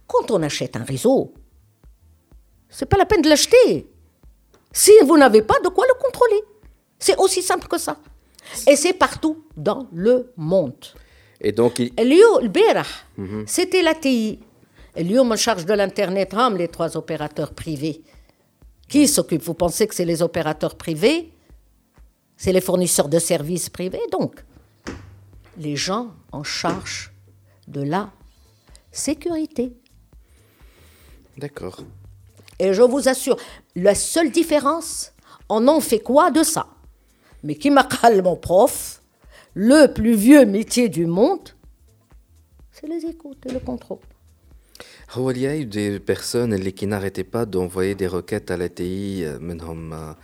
Quand 0.08 0.32
on 0.32 0.42
achète 0.44 0.76
un 0.76 0.84
réseau, 0.84 1.34
c'est 2.70 2.86
pas 2.88 2.98
la 2.98 3.06
peine 3.06 3.22
de 3.22 3.30
l'acheter. 3.30 3.88
Si 4.72 4.92
vous 5.06 5.18
n'avez 5.18 5.42
pas 5.42 5.60
de 5.64 5.70
quoi 5.70 5.86
le 5.88 5.94
contrôler, 6.02 6.42
c'est 7.00 7.18
aussi 7.18 7.42
simple 7.42 7.68
que 7.68 7.80
ça. 7.80 7.98
Et 8.68 8.76
c'est 8.76 8.94
partout 8.94 9.44
dans 9.58 9.88
le 9.92 10.32
monde. 10.38 10.86
Et 11.42 11.52
donc, 11.52 11.80
il... 11.80 11.92
Mhm. 13.18 13.44
c'était 13.48 13.82
l'ATI. 13.82 14.40
اليوم 14.99 15.33
en 15.33 15.37
charge 15.37 15.65
de 15.65 15.75
l'internet 15.75 16.35
هم 16.35 16.57
les 16.57 16.69
trois 16.69 16.97
opérateurs 16.97 17.53
privés 17.53 18.03
qui 18.89 19.09
s'occupent 19.09 19.43
vous 19.43 19.55
pensez 19.55 19.87
que 19.87 19.95
c'est 19.95 20.05
les 20.05 20.23
opérateurs 20.23 20.77
privés 20.77 21.33
c'est 22.37 22.53
les 22.53 22.61
fournisseurs 22.61 23.09
de 23.09 23.19
services 23.19 23.69
privés 23.71 24.07
donc 24.13 24.45
les 25.59 25.77
gens 25.77 26.07
en 26.33 26.45
charge 26.45 27.13
de 27.69 27.83
la 27.83 28.11
sécurité 28.93 29.73
d'accord. 31.39 31.79
et 32.59 32.73
je 32.73 32.83
vous 32.83 33.09
assure 33.09 33.37
la 33.75 33.95
seule 33.95 34.31
différence 34.31 35.13
on 35.49 35.67
en 35.69 35.81
fait 35.81 36.01
quoi 36.01 36.31
de 36.31 36.43
ça 36.43 36.67
mais 37.43 37.57
qui 37.57 37.71
m'a 37.71 37.87
mon 38.23 38.37
prof 38.37 39.03
le 39.55 39.87
plus 39.93 40.15
vieux 40.15 40.45
métier 40.47 40.89
du 40.89 41.07
monde 41.07 41.51
c'est 42.71 42.89
les 42.89 43.05
écoutes 43.07 43.45
et 43.47 43.53
le 43.53 43.61
contrôle 43.61 43.99
هو 43.99 44.08
il 45.17 45.39
y 45.39 45.47
a 45.47 45.57
eu 45.57 45.65
des 45.67 46.01
personnes 46.01 46.53
اللي 46.55 46.73
qui 46.73 46.87
n'arrêtaient 46.87 47.25
pas 47.25 47.47
d'envoyer 47.47 47.95
des 47.95 48.07
requêtes 48.07 48.51
à 48.51 48.57
l'ATI 48.57 49.25
euh, 49.25 49.39
منهم 49.39 49.93
euh, 49.93 50.15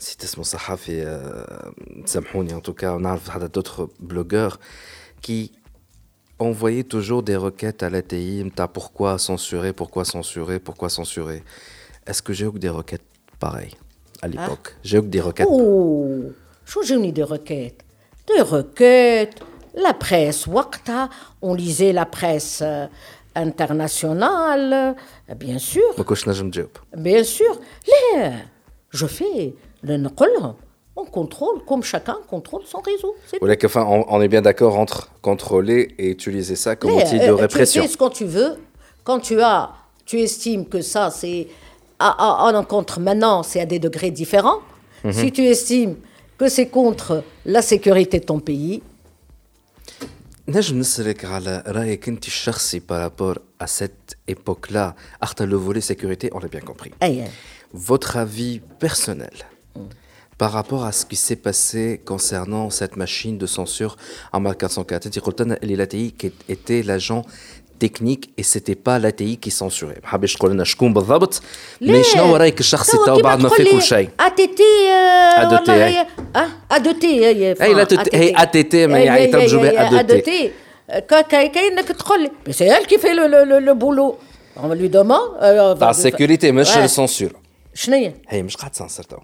نسيت 0.00 0.24
اسمه 0.24 0.44
صحفي 0.44 1.04
euh, 1.04 2.06
سامحوني 2.06 2.54
en 2.54 2.60
tout 2.60 2.74
cas 2.74 2.96
on 2.98 3.04
a 3.04 3.30
حتى 3.30 3.48
d'autres 3.48 3.88
blogueurs 4.00 4.58
qui 5.22 5.52
envoyaient 6.38 6.84
toujours 6.84 7.22
des 7.22 7.36
requêtes 7.36 7.82
à 7.82 7.90
l'ATI 7.90 8.44
نتاع 8.44 8.66
pourquoi 8.66 9.18
censurer 9.18 9.72
pourquoi 9.72 10.04
censurer 10.04 10.58
pourquoi 10.58 10.88
censurer 10.88 11.42
est-ce 12.06 12.22
que 12.22 12.32
j'ai 12.32 12.46
eu 12.46 12.52
que 12.52 12.58
des 12.58 12.68
requêtes 12.68 13.08
pareilles 13.38 13.76
à 14.22 14.28
l'époque 14.28 14.76
j'ai 14.82 14.98
eu 14.98 15.02
que 15.02 15.06
des 15.06 15.20
requêtes 15.20 15.48
Oh, 15.48 16.32
شو 16.66 16.82
جاوني 16.82 17.12
des 17.12 17.24
requêtes 17.24 17.82
Des 18.26 18.42
requêtes. 18.42 19.40
La 19.74 19.94
presse, 19.94 20.48
وقتها, 20.48 21.08
on 21.42 21.54
lisait 21.54 21.92
la 21.92 22.06
presse 22.06 22.60
euh, 22.62 22.86
international, 23.35 24.95
euh, 25.29 25.35
bien 25.35 25.59
sûr. 25.59 25.83
Bien 26.95 27.23
sûr. 27.23 27.59
Là, 27.87 28.31
je 28.89 29.05
fais 29.05 29.53
le 29.83 29.97
on 30.95 31.05
contrôle 31.05 31.63
comme 31.65 31.83
chacun 31.83 32.17
contrôle 32.29 32.61
son 32.65 32.79
réseau. 32.79 33.15
Est 33.33 33.65
enfin, 33.65 33.85
on, 33.85 34.21
est 34.21 34.27
bien 34.27 34.41
d'accord 34.41 34.79
entre 34.79 35.09
contrôler 35.21 35.93
et 35.97 36.09
utiliser 36.09 36.55
ça 36.55 36.75
comme 36.75 36.91
outil 36.91 37.19
de 37.19 37.25
euh, 37.25 37.35
répression. 37.35 37.81
Tu 37.81 37.85
utilises 37.85 37.97
quand 37.97 38.09
tu 38.09 38.25
veux, 38.25 38.55
quand 39.03 39.19
tu 39.19 39.41
as, 39.41 39.71
tu 40.05 40.21
estimes 40.21 40.65
que 40.65 40.81
ça 40.81 41.09
c'est 41.09 41.47
ah, 41.99 42.15
ah, 42.17 42.37
ah, 42.39 42.49
à, 42.49 42.57
à, 42.57 42.63
contre 42.63 42.99
maintenant 42.99 43.43
c'est 43.43 43.59
à 43.59 43.65
des 43.65 43.79
degrés 43.79 44.11
différents. 44.11 44.59
Mhm. 45.03 45.11
Si 45.11 45.31
tu 45.31 45.43
estimes 45.45 45.97
que 46.37 46.47
c'est 46.47 46.67
contre 46.67 47.23
la 47.45 47.61
sécurité 47.61 48.19
de 48.19 48.25
ton 48.25 48.39
pays, 48.39 48.81
نجم 50.48 50.78
نسألك 50.78 51.24
على 51.24 51.62
رأيك 51.66 52.08
أنت 52.08 52.26
الشخصي 52.26 52.78
بارابور 52.78 53.38
à 53.62 53.66
cette 53.66 54.16
époque-là 54.28 54.94
أخطر 55.22 55.46
le 55.46 55.56
volet 55.56 55.80
sécurité 55.80 56.30
on 56.32 56.38
l'a 56.38 56.48
bien 56.48 56.60
compris 56.60 56.90
أي. 57.02 57.28
votre 57.74 58.16
avis 58.16 58.60
personnel 58.78 59.30
par 60.38 60.52
rapport 60.52 60.84
à 60.84 60.92
ce 60.92 61.04
qui 61.04 61.16
s'est 61.16 61.36
passé 61.36 62.00
concernant 62.04 62.70
cette 62.70 62.96
machine 62.96 63.36
de 63.38 63.46
censure 63.46 63.96
en 64.32 64.40
marque 64.40 64.60
404 64.60 65.06
أنت 65.06 65.18
قلت 65.18 65.42
لنا 65.42 65.58
اللي 65.62 65.76
l'ATI 65.76 66.12
qui 66.22 66.30
était 66.48 66.82
l'agent 66.82 67.24
technique 67.84 68.24
et 68.38 68.42
c'était 68.52 68.78
pas 68.86 68.96
l'ATI 68.98 69.36
qui 69.44 69.50
censurait 69.50 70.00
ما 70.02 70.08
حبيتش 70.08 70.34
تقول 70.34 70.50
لنا 70.50 70.64
شكون 70.64 70.92
بالضبط 70.94 71.42
مي 71.80 72.02
شنو 72.02 72.36
رأيك 72.36 72.60
الشخصي 72.60 72.96
تو 73.06 73.20
بعد 73.20 73.40
ما 73.40 73.48
في 73.48 73.64
كل 73.64 73.82
شيء 73.82 74.08
ATT 74.20 74.60
ADT, 75.42 75.70
أي. 75.70 76.06
ADT 76.72 77.04
أي 77.04 77.74
لا 77.74 77.84
تت- 77.84 78.14
هي 78.14 78.34
ATT 78.36 78.74
ما 78.74 78.98
يعني 78.98 79.26
ترجمة 79.26 79.70
ADT. 80.00 80.30
كاينك 81.30 81.88
تقول 81.88 82.22
لي 82.22 82.30
بس 82.46 82.62
c'est 82.62 82.66
elle 82.66 82.86
qui 82.86 82.98
fait 82.98 83.14
le, 83.14 83.26
le, 83.34 83.44
le, 83.50 83.58
le 83.68 83.74
boulot 83.74 84.18
on 84.56 84.74
lui 84.74 84.88
demande 84.88 85.30
euh, 85.40 85.78
تاع 85.80 85.90
السيكوريتي 85.90 86.52
مش 86.52 86.74
Ouais. 86.74 86.76
السنسور 86.76 87.32
شنو 87.74 87.96
هي 87.96 88.14
هي 88.28 88.42
مش 88.42 88.56
قاعد 88.56 88.70
تسنسر 88.70 89.02
تو 89.02 89.16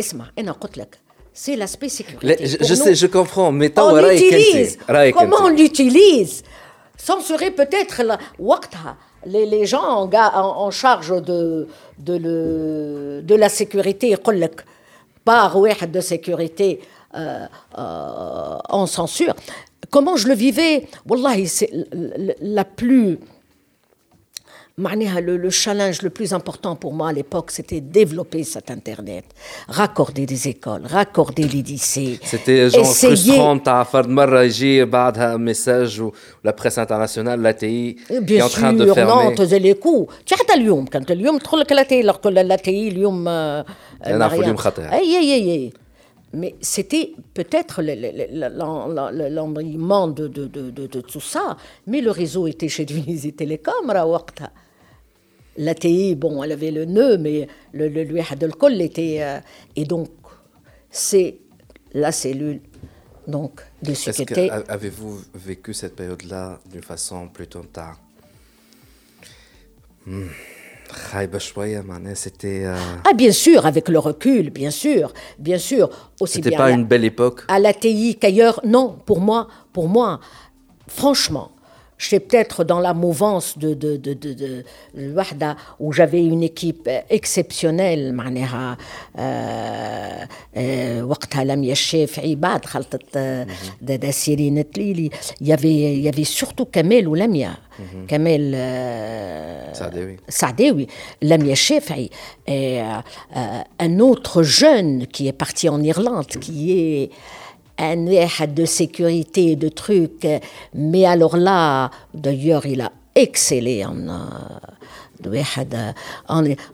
اسمع 0.00 0.24
انا 0.38 0.52
قلت 0.52 0.78
لك 0.78 0.98
سي 1.34 1.56
لاسبي 1.56 1.86
لا 1.86 1.92
سيكوريتي 1.92 2.44
جو 2.44 2.74
سي 2.74 2.92
جو 2.92 3.08
كومبرون 3.08 3.54
مي 3.58 3.68
تو 3.68 3.90
on 3.90 3.94
رايك 4.04 4.20
l'utilise. 4.34 4.80
انت 4.80 4.90
رايك 4.90 5.16
Comment 5.18 5.20
on 5.20 5.44
انت 5.60 5.82
Censurer 6.97 7.51
peut-être 7.51 8.01
les, 9.25 9.45
les 9.45 9.65
gens 9.65 9.83
en, 9.83 10.09
en, 10.11 10.71
charge 10.71 11.21
de, 11.21 11.67
de, 11.99 12.17
le, 12.17 13.21
de 13.23 13.35
la 13.35 13.49
sécurité, 13.49 14.15
par 15.23 15.57
de 15.91 15.99
sécurité 16.01 16.81
euh, 17.15 17.45
euh, 17.77 18.57
en 18.69 18.85
censure. 18.85 19.33
Comment 19.89 20.15
je 20.15 20.27
le 20.27 20.33
vivais? 20.33 20.87
Wallahi, 21.07 21.47
c'est 21.47 21.69
la 22.41 22.65
plus 22.65 23.19
le, 24.78 25.36
le 25.36 25.50
challenge 25.50 26.02
le 26.02 26.10
plus 26.10 26.32
important 26.32 26.74
pour 26.76 26.92
moi 26.98 27.08
à 27.08 27.12
l'époque, 27.12 27.50
c'était 27.50 27.80
développer 27.80 28.42
cet 28.44 28.70
Internet, 28.70 29.24
raccorder 29.68 30.24
des 30.26 30.48
écoles, 30.48 30.84
raccorder 30.86 31.44
les 31.54 31.62
lycées. 31.62 32.18
سيتي 32.24 32.68
جون 32.68 32.84
essayer- 32.84 33.06
فرسترون 33.08 33.62
تاع 33.62 33.82
فرد 33.84 34.08
مره 34.08 34.42
يجي 34.42 34.84
بعدها 34.84 35.36
ميساج 35.36 36.00
ولا 36.00 36.56
بريس 36.60 36.78
انترناسيونال 36.78 37.42
لا 37.42 37.50
تي 37.50 37.96
بيان 38.10 38.48
en 38.48 38.50
train 38.52 38.54
de 38.54 38.84
سور 38.94 39.00
نو 39.04 39.30
fermer 39.30 39.36
تزي 39.36 39.58
لي 39.58 39.74
كو 39.74 40.08
تي 40.26 40.34
حتى 40.36 40.54
اليوم 40.54 40.86
كانت 40.86 41.10
اليوم 41.10 41.38
تدخل 41.38 41.58
لك 41.58 41.72
لا 41.72 41.82
تي 41.82 42.02
لا 42.24 42.56
تي 42.56 42.88
اليوم 42.88 43.28
آه، 43.28 43.64
أنا 44.06 44.16
نعرف 44.16 44.32
مريم. 44.32 44.42
اليوم 44.42 44.56
خطير. 44.56 44.92
اي 44.92 45.18
اي 45.18 45.34
اي 45.34 45.52
اي 45.52 45.72
Mais 46.42 46.54
c'était 46.74 47.06
peut-être 47.38 47.76
le- 47.86 47.98
le- 48.02 48.14
le- 48.18 48.30
le- 48.40 48.52
l'en- 48.60 48.86
l'en- 48.96 49.12
l'embrayement 49.36 50.06
de, 50.18 50.24
de, 50.36 50.44
de, 50.56 50.62
de, 50.76 50.84
de 50.94 51.00
tout 51.12 51.24
ça. 51.34 51.44
Mais 51.90 52.00
le 52.06 52.10
réseau 52.20 52.44
était 52.52 52.70
chez 52.76 52.86
Tunisie 52.86 53.32
Télécom, 53.42 53.90
راه 53.90 54.24
L'ATI, 55.57 56.15
bon, 56.15 56.43
elle 56.43 56.51
avait 56.51 56.71
le 56.71 56.85
nœud, 56.85 57.17
mais 57.17 57.47
le, 57.73 57.89
le, 57.89 58.03
le 58.03 58.81
était. 58.81 59.17
Euh, 59.21 59.39
et 59.75 59.85
donc, 59.85 60.09
c'est 60.89 61.39
la 61.93 62.11
cellule 62.11 62.61
donc, 63.27 63.61
de 63.81 63.93
sécurité. 63.93 64.49
Avez-vous 64.51 65.19
vécu 65.33 65.73
cette 65.73 65.95
période-là 65.95 66.59
d'une 66.71 66.83
façon 66.83 67.27
plutôt 67.27 67.63
tard? 67.63 67.99
Hmm. 70.05 70.27
C'était. 72.15 72.63
Euh, 72.65 72.77
ah, 73.03 73.13
bien 73.13 73.31
sûr, 73.31 73.65
avec 73.65 73.89
le 73.89 73.99
recul, 73.99 74.51
bien 74.51 74.71
sûr, 74.71 75.13
bien 75.37 75.57
sûr. 75.57 75.89
Aussi 76.21 76.35
C'était 76.35 76.55
pas 76.55 76.71
une 76.71 76.85
belle 76.85 77.03
époque? 77.03 77.41
À 77.49 77.59
l'ATI 77.59 78.15
qu'ailleurs, 78.15 78.61
non, 78.63 78.97
pour 79.05 79.19
moi, 79.19 79.47
pour 79.73 79.89
moi, 79.89 80.19
franchement, 80.87 81.51
j'étais 81.98 82.20
peut-être 82.20 82.64
dans 82.64 82.80
la 82.80 82.94
mouvance 82.94 83.48
de, 83.58 83.74
de, 83.74 83.96
de, 83.96 84.12
de, 84.14 84.32
de 84.42 84.64
الوحدة 84.98 85.56
où 85.80 85.92
j'avais 85.92 86.24
une 86.24 86.42
équipe 86.42 86.88
exceptionnelle 87.10 88.12
معناها 88.12 88.76
آه، 89.16 90.28
آه، 90.56 91.04
وقتها 91.04 91.44
لميا 91.44 91.72
الشافعي 91.72 92.34
بعد 92.34 92.64
خلطت 92.64 93.16
آه، 93.16 93.46
دا- 93.82 93.96
دا 93.96 94.10
سيرين 94.10 94.70
تليلي 94.70 95.10
il 95.42 95.46
y 95.46 95.52
avait 95.52 95.94
il 95.96 96.02
y 96.02 96.08
avait 96.08 96.24
surtout 96.40 96.66
كمال 96.72 97.08
ولميا 97.08 97.54
كمال 98.08 98.52
آه، 98.54 99.72
سعداوي. 99.72 100.16
Sadewi, 100.28 100.86
Lamia 101.22 101.54
Shefai, 101.54 102.04
et 102.46 102.80
euh, 102.80 102.84
euh, 103.36 103.86
un 103.86 103.98
autre 104.00 104.42
jeune 104.42 105.06
qui 105.06 105.22
est 105.28 105.32
parti 105.44 105.68
en 105.68 105.80
Irlande, 105.82 106.26
qui 106.44 106.58
est 106.80 107.10
un 107.77 108.05
air 108.07 108.47
de 108.47 108.65
sécurité 108.65 109.55
de 109.55 109.69
trucs. 109.69 110.27
Mais 110.73 111.05
alors 111.05 111.37
là, 111.37 111.91
d'ailleurs, 112.13 112.65
il 112.65 112.81
a 112.81 112.91
excellé 113.15 113.85
en. 113.85 113.97
Euh, 114.07 114.17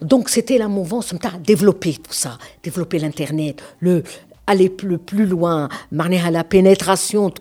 Donc 0.01 0.29
c'était 0.29 0.57
la 0.57 0.67
mouvance, 0.67 1.13
développer 1.39 1.93
tout 1.93 2.13
ça, 2.13 2.37
développer 2.61 2.99
l'Internet, 2.99 3.61
le, 3.79 4.03
aller 4.45 4.69
plus, 4.69 4.97
plus 4.97 5.25
loin, 5.25 5.69
la 5.91 6.43
pénétration, 6.43 7.31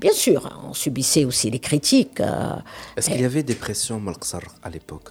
bien 0.00 0.12
sûr, 0.12 0.48
on 0.68 0.74
subissait 0.74 1.24
aussi 1.24 1.50
les 1.50 1.60
critiques. 1.60 2.20
Euh, 2.20 2.56
Est-ce 2.96 3.10
qu'il 3.10 3.20
y 3.20 3.24
avait 3.24 3.42
des 3.42 3.54
pressions 3.54 4.02
à 4.62 4.70
l'époque? 4.70 5.10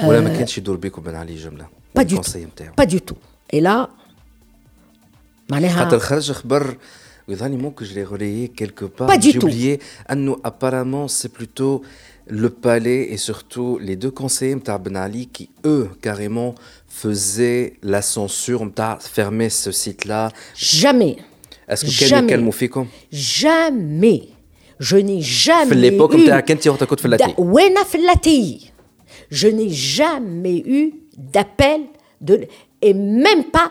Euh, 0.00 0.06
Ou 0.06 0.12
pas 1.94 2.04
du 2.04 2.16
tout. 2.16 2.30
Pas 2.76 2.86
du 2.86 3.00
tout. 3.00 3.16
Et 3.50 3.60
là, 3.60 3.90
معناها 5.51 5.83
خاطر 5.85 5.99
خرج 5.99 6.31
خبر 6.31 6.77
ويظهرني 7.27 7.57
ممكن 7.57 7.85
je 7.85 7.89
l'ai 7.89 8.05
relayé 8.13 8.49
quelque 8.61 8.85
part 8.85 9.07
Pas 9.07 9.17
du 9.17 9.31
j'ai 9.31 9.39
tout. 9.39 9.47
oublié 9.47 9.79
انه 10.11 10.37
apparemment 10.43 11.07
c'est 11.07 11.31
plutôt 11.39 11.81
le 12.29 12.49
palais 12.49 13.01
et 13.13 13.17
surtout 13.17 13.79
les 13.81 13.95
deux 13.95 14.11
conseillers 14.11 14.55
نتاع 14.55 14.77
Ben 14.77 14.95
Ali 14.95 15.27
qui 15.37 15.49
eux 15.65 15.89
carrément 16.01 16.55
faisaient 16.87 17.73
la 17.83 18.01
censure 18.01 18.63
نتاع 18.63 18.99
fermer 18.99 19.49
ce 19.49 19.71
site 19.71 20.05
là 20.05 20.29
jamais, 20.55 21.15
est-ce 21.69 21.85
que 21.85 21.99
كانوا 21.99 22.09
Jamais. 22.09 22.23
يكلموا 22.31 22.51
فيكم 22.51 22.87
jamais, 23.11 24.21
je 24.79 24.95
n'ai 24.97 25.21
jamais 25.21 25.69
في 25.69 25.75
l'époque 25.99 26.13
eu... 26.13 26.15
نتاعك 26.19 26.51
انت 26.51 26.67
وقتها 26.67 26.85
كنت 26.85 26.99
في 26.99 27.07
Da- 27.07 27.13
اللاتي 27.13 27.33
وانا 27.37 27.83
في 27.83 27.95
اللاتي 27.97 28.59
je 29.33 29.47
n'ai 29.47 29.73
jamais 29.97 30.63
eu 30.67 30.93
d'appel 31.35 31.81
de 32.27 32.33
et 32.85 32.93
même 33.25 33.43
pas 33.55 33.69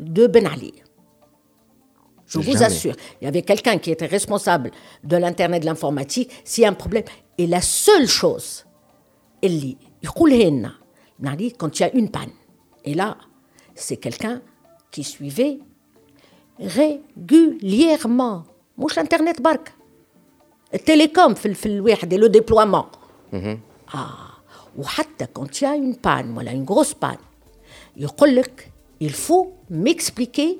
de 0.00 0.26
Ben 0.34 0.46
Ali. 0.46 0.72
Je 2.33 2.39
vous 2.39 2.63
assure. 2.63 2.95
Il 3.21 3.25
y 3.25 3.27
avait 3.27 3.41
quelqu'un 3.41 3.77
qui 3.77 3.91
était 3.91 4.05
responsable 4.05 4.71
de 5.03 5.17
l'Internet, 5.17 5.61
de 5.61 5.67
l'informatique, 5.67 6.31
s'il 6.43 6.63
y 6.63 6.65
a 6.65 6.69
un 6.69 6.73
problème. 6.73 7.03
Et 7.37 7.47
la 7.47 7.61
seule 7.61 8.07
chose, 8.07 8.65
elle 9.41 9.59
dit, 9.59 9.77
quand 11.57 11.79
il 11.79 11.83
y 11.83 11.85
a 11.85 11.93
une 11.93 12.09
panne. 12.09 12.31
Et 12.85 12.93
là, 12.93 13.17
c'est 13.75 13.97
quelqu'un 13.97 14.41
qui 14.91 15.03
suivait 15.03 15.59
régulièrement. 16.59 18.45
Mouche 18.77 18.97
Internet 18.97 19.41
barque. 19.41 19.73
Télécom, 20.85 21.35
le 22.17 22.29
déploiement. 22.29 22.87
Mhm. 23.31 23.59
Ah. 23.93 24.29
Ou 24.75 24.83
quand 25.33 25.61
il 25.61 25.63
y 25.63 25.67
a 25.67 25.75
une 25.75 25.95
panne, 25.95 26.33
voilà, 26.33 26.51
une 26.51 26.63
grosse 26.63 26.95
panne, 26.95 27.17
il 27.95 29.11
faut 29.11 29.53
m'expliquer 29.69 30.59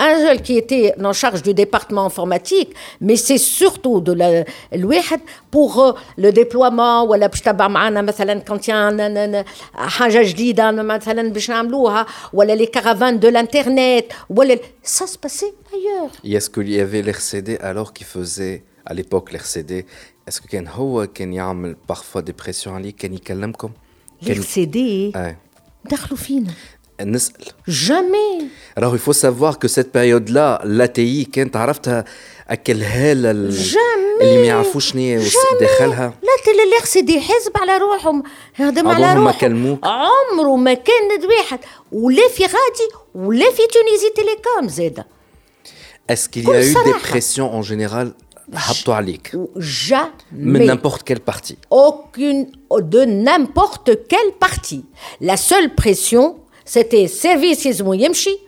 un 0.00 0.16
seul 0.26 0.38
qui 0.42 0.56
était 0.62 0.94
en 1.08 1.12
charge 1.12 1.42
du 1.42 1.54
département 1.54 2.04
informatique, 2.10 2.70
mais 3.00 3.16
c'est 3.16 3.38
surtout 3.38 4.00
de 4.00 4.12
la, 4.12 4.44
الواحد 4.74 5.20
pour 5.52 5.78
euh, 5.80 5.92
le 6.18 6.32
déploiement 6.32 7.02
ولا 7.08 7.26
باش 7.26 7.40
تبع 7.40 7.68
معنا 7.68 8.02
مثلا 8.02 8.42
quand 8.48 8.66
il 8.66 8.70
y 8.70 8.72
a 8.72 8.76
un- 8.76 8.98
un- 8.98 9.44
حاجة 9.74 10.22
جديدة 10.22 10.70
مثلا 10.70 11.28
باش 11.32 11.50
نعملوها 11.50 12.06
ولا 12.32 12.56
les 12.56 12.68
caravanes 12.68 13.20
de 13.20 13.28
l'internet 13.28 14.12
ولا 14.30 14.58
ça 14.84 15.06
se 15.06 15.18
passait 15.18 15.54
ailleurs. 15.72 16.10
Et 16.24 16.32
est-ce 16.32 16.50
qu'il 16.50 16.70
y 16.70 16.80
avait 16.80 17.02
l'RCD 17.02 17.58
alors 17.60 17.92
qui 17.92 18.04
faisait 18.04 18.64
à 18.86 18.94
l'époque 18.94 19.32
l'RCD 19.32 19.84
est-ce 20.28 20.40
que 20.40 20.46
كان 20.48 20.68
هو 20.68 21.06
كان 21.06 21.32
يعمل 21.32 21.76
parfois 21.92 22.20
des 22.22 22.32
pressions 22.44 22.68
عليه 22.68 22.92
كان 22.98 23.14
يكلمكم 23.14 23.70
كان 24.26 24.42
l'RCD 24.42 24.76
آه. 25.16 25.36
دخلوا 25.90 26.18
فينا 26.18 26.52
نسأل 27.00 27.44
jamais. 27.68 28.44
Alors 28.76 28.94
il 28.94 28.98
faut 28.98 29.12
savoir 29.12 29.58
que 29.58 29.68
cette 29.68 29.92
période-là 29.92 30.60
l'ATI 30.64 31.24
كانت 31.32 31.56
عرفتها 31.56 32.04
أكل 32.48 32.82
هالة 32.82 33.30
ال- 33.30 33.52
Jamais. 33.52 34.22
اللي 34.22 34.36
ما 34.36 34.46
يعرفوش 34.46 34.90
شنو 34.92 35.00
هي 35.00 35.18
وس- 35.18 35.34
داخلها 35.60 36.14
لا 36.22 36.28
تل 36.44 36.60
الارسدي 36.68 37.20
حزب 37.20 37.52
على 37.56 37.78
روحهم 37.78 38.22
هذم 38.54 38.88
على 38.88 39.04
عمرهم 39.06 39.24
ما 39.24 39.30
روحهم 39.30 39.40
كلموك؟ 39.40 39.78
عمره 39.84 40.56
ما 40.56 40.74
كان 40.74 41.28
واحد 41.38 41.58
ولا 41.92 42.28
في 42.28 42.42
غادي 42.42 42.92
ولا 43.14 43.50
في 43.50 43.62
تونيزي 43.72 44.10
تيليكوم 44.16 44.68
زاده 44.68 45.06
Est-ce 46.12 46.28
qu'il 46.28 46.42
y 46.42 46.46
a 46.46 46.46
كل 46.46 46.62
eu 46.62 46.64
des 46.64 46.74
صراحة. 46.74 47.10
pressions 47.12 47.50
en 47.60 47.62
général 47.62 48.06
حطوا 48.54 48.94
عليك 48.94 49.30
من 50.32 50.60
jamais 50.60 50.70
n'importe 50.70 51.02
quelle 51.04 51.20
partie 51.32 51.56
aucune 51.70 52.46
de 52.80 53.04
n'importe 53.04 53.90
quelle 54.08 54.32
partie 54.40 54.84
la 55.20 55.36
seule 55.36 55.70
pression 55.74 56.36
c'était 56.66 57.08
service 57.08 57.66
يلزمو 57.66 57.92
يمشي 57.94 58.38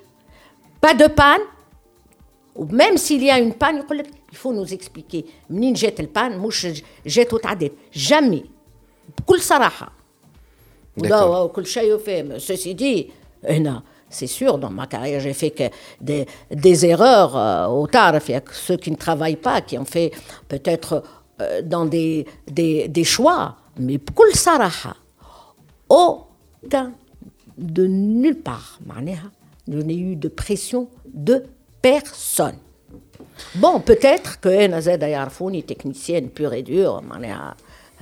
pas 0.86 0.94
de 0.94 1.06
panne 1.06 1.44
ou 2.56 2.64
même 2.66 2.96
s'il 2.96 3.22
y 3.24 3.30
a 3.30 3.38
une 3.38 3.54
panne 3.54 3.78
يقول 3.78 3.98
لك 3.98 4.06
il 4.32 4.36
faut 4.36 4.52
nous 4.52 4.74
expliquer 4.74 5.24
منين 5.50 5.74
جات 5.74 6.00
البان 6.00 6.38
مش 6.38 6.82
جات 7.06 7.34
وتعدت 7.34 7.72
jamais 7.94 8.44
بكل 9.18 9.40
صراحه 9.40 9.92
ولا 10.98 11.08
D'accord. 11.08 11.44
وكل 11.44 11.66
شيء 11.66 11.94
يفهم 11.94 12.38
ceci 12.38 12.74
dit 12.74 13.10
هنا 13.44 13.82
c'est 14.10 14.26
sûr 14.28 14.58
dans 14.58 14.70
ma 14.70 14.86
carrière 14.86 15.20
j'ai 15.20 15.32
fait 15.32 15.50
que 15.50 15.64
des, 16.00 16.26
des 16.50 16.86
erreurs 16.86 17.36
euh, 17.36 17.66
au 17.66 17.86
tarif 17.86 18.28
il 18.28 18.32
y 18.32 18.34
a 18.34 18.40
que 18.40 18.54
ceux 18.54 18.76
qui 18.76 18.90
ne 18.90 18.96
travaillent 18.96 19.42
pas 19.48 19.60
qui 19.60 19.76
ont 19.78 19.84
fait 19.96 20.10
peut-être 20.48 21.02
euh, 21.40 21.62
dans 21.62 21.84
des, 21.84 22.26
des, 22.46 22.88
des 22.88 23.04
choix 23.04 23.56
mais 23.78 23.96
بكل 23.98 24.34
صراحه 24.34 24.96
aucun 25.90 26.92
de 27.59 27.85
nulle 27.85 28.39
part. 28.39 28.79
Je 29.67 29.77
n'ai 29.77 29.97
eu 29.97 30.15
de 30.15 30.27
pression 30.27 30.87
de 31.13 31.43
personne. 31.81 32.55
Bon, 33.55 33.79
peut-être 33.79 34.39
que 34.39 34.67
Nazed 34.67 35.03
Ayarfouni, 35.03 35.63
technicienne 35.63 36.29
pure 36.29 36.53
et 36.53 36.63
dure, 36.63 37.01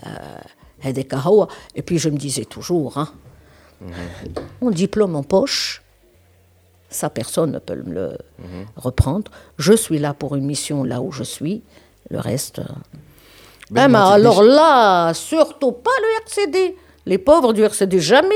euh, 0.06 1.46
et 1.76 1.82
puis 1.82 1.98
je 1.98 2.10
me 2.10 2.18
disais 2.18 2.46
toujours, 2.46 2.98
hein, 2.98 3.10
mon 4.62 4.72
diplôme 4.72 5.16
en 5.16 5.24
poche, 5.24 5.84
ça 6.90 7.10
personne 7.10 7.52
ne 7.52 7.60
peut 7.60 7.76
me 7.76 7.94
le 7.94 8.18
reprendre. 8.76 9.32
Je 9.58 9.74
suis 9.74 10.00
là 10.00 10.14
pour 10.14 10.36
une 10.36 10.46
mission 10.46 10.84
là 10.84 11.02
où 11.02 11.12
je 11.12 11.24
suis, 11.24 11.64
le 12.10 12.20
reste. 12.20 12.62
Ben, 13.70 13.94
hein, 13.94 14.12
alors 14.12 14.44
là, 14.44 15.14
surtout 15.14 15.74
pas 15.74 15.92
le 16.02 16.24
RCD. 16.24 16.76
Les 17.06 17.18
pauvres 17.18 17.54
du 17.54 17.64
RCD, 17.64 18.00
jamais. 18.00 18.36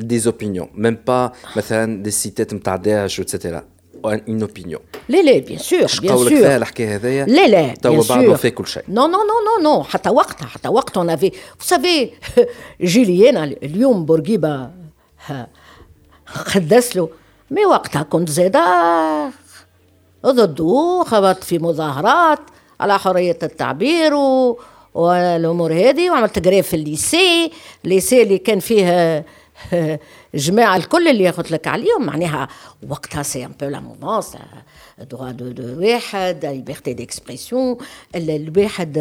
زوبينيون 0.00 0.68
ميم 0.74 0.98
با 1.06 1.32
مثلا 1.56 2.02
دي 2.02 2.10
سيتات 2.10 2.54
نتاع 2.54 2.76
داعش 2.76 3.18
وتسيتيرا 3.20 3.64
اون 4.04 4.42
اوبينيون 4.42 4.80
لا 5.08 5.22
لا 5.22 5.38
بيان 5.38 5.58
سور 5.58 5.86
بيان 6.02 6.12
قولك 6.14 6.28
فيها 6.28 6.40
سور 6.40 6.56
الحكاية 6.56 6.94
هذايا 6.94 7.24
لا 7.26 7.48
لا 7.48 7.74
توا 7.74 8.02
bien 8.02 8.08
بعد 8.08 8.24
ما 8.24 8.34
sûr. 8.36 8.38
في 8.38 8.50
كل 8.50 8.66
شيء 8.66 8.82
Non, 8.82 9.08
non, 9.08 9.24
non, 9.30 9.40
non, 9.48 9.64
non. 9.64 9.86
حتى 9.86 10.10
وقتها 10.10 10.46
حتى 10.46 10.68
وقت 10.68 10.98
on 10.98 11.02
avait. 11.08 11.30
Vous 11.32 11.74
savez 11.74 12.08
جيلي 12.82 13.30
أنا 13.30 13.44
اليوم 13.44 14.04
بورقيبة 14.04 14.70
قدس 16.54 16.96
له. 16.96 17.08
مي 17.50 17.66
وقتها 17.66 18.02
كنت 18.02 18.28
زاده 18.28 19.30
ضده 20.26 21.04
خبطت 21.06 21.44
في 21.44 21.58
مظاهرات 21.58 22.38
على 22.80 22.98
حرية 22.98 23.38
التعبير 23.42 24.14
و... 24.14 24.58
والأمور 24.94 25.72
هذه 25.72 26.10
وعملت 26.10 26.38
جريف 26.38 26.68
في 26.68 26.76
الليسي. 26.76 27.50
الليسي 27.84 28.22
اللي 28.22 28.38
كان 28.38 28.60
فيه 28.60 29.24
جماعة 30.33 30.75
الكل 30.75 31.07
اللي 31.07 31.29
قلت 31.29 31.51
لك 31.51 31.67
عليهم 31.67 32.05
معناها 32.05 32.47
وقتها 32.89 33.23
سي 33.23 33.45
ان 33.45 33.51
بو 33.61 33.65
لا 33.65 33.79
موفونس 33.79 34.37
droit 35.01 35.33
de, 35.33 35.53
de 35.57 35.61
واحد 35.77 36.45
la 36.45 36.53
liberté 36.53 36.93
d'expression 36.93 37.77
ال- 38.15 38.29
الواحد 38.29 38.97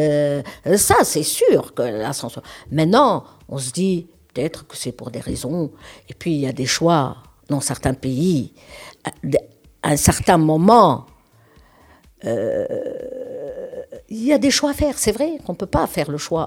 euh, 0.67 0.77
ça 0.77 1.05
c'est 1.05 1.23
sûr 1.23 1.75
que 1.75 1.83
la 1.83 2.13
censure 2.13 2.43
maintenant 2.73 3.25
on 3.49 3.59
se 3.59 3.71
dit 3.73 4.07
peut-être 4.35 4.67
que 4.67 4.77
c'est 4.77 4.93
pour 4.93 5.11
des 5.11 5.21
raisons 5.21 5.71
et 6.09 6.15
puis 6.15 6.33
il 6.35 6.41
y 6.41 6.47
a 6.47 6.53
des 6.53 6.67
choix 6.67 7.17
dans 7.49 7.61
certains 7.61 7.95
pays 7.95 8.53
à 9.07 9.91
un 9.95 9.97
certain 9.97 10.39
moment 10.39 11.07
il 14.11 14.25
y 14.29 14.33
a 14.33 14.39
des 14.39 14.51
choix 14.51 14.71
à 14.71 14.75
faire. 14.83 14.95
C'est 15.05 15.13
vrai 15.13 15.31
qu'on 15.45 15.53
ne 15.53 15.59
peut 15.63 15.67
pas 15.79 15.87
faire 15.87 16.11
le 16.11 16.19
choix 16.19 16.47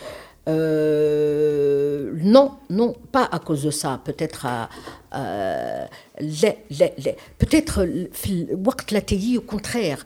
Euh, 0.48 2.12
non, 2.34 2.46
non, 2.78 2.90
pas 3.12 3.26
à 3.36 3.38
cause 3.46 3.62
de 3.68 3.70
ça. 3.82 3.90
Peut-être 4.08 4.40
à, 4.46 4.68
euh, 5.14 5.84
les- 6.40 6.58
les- 6.78 6.94
les- 7.04 7.16
peut-être 7.38 7.74
في 8.12 8.30
الوقت 8.50 8.92
لا 8.92 8.98
تي 8.98 9.38
au 9.38 9.52
contraire 9.54 9.98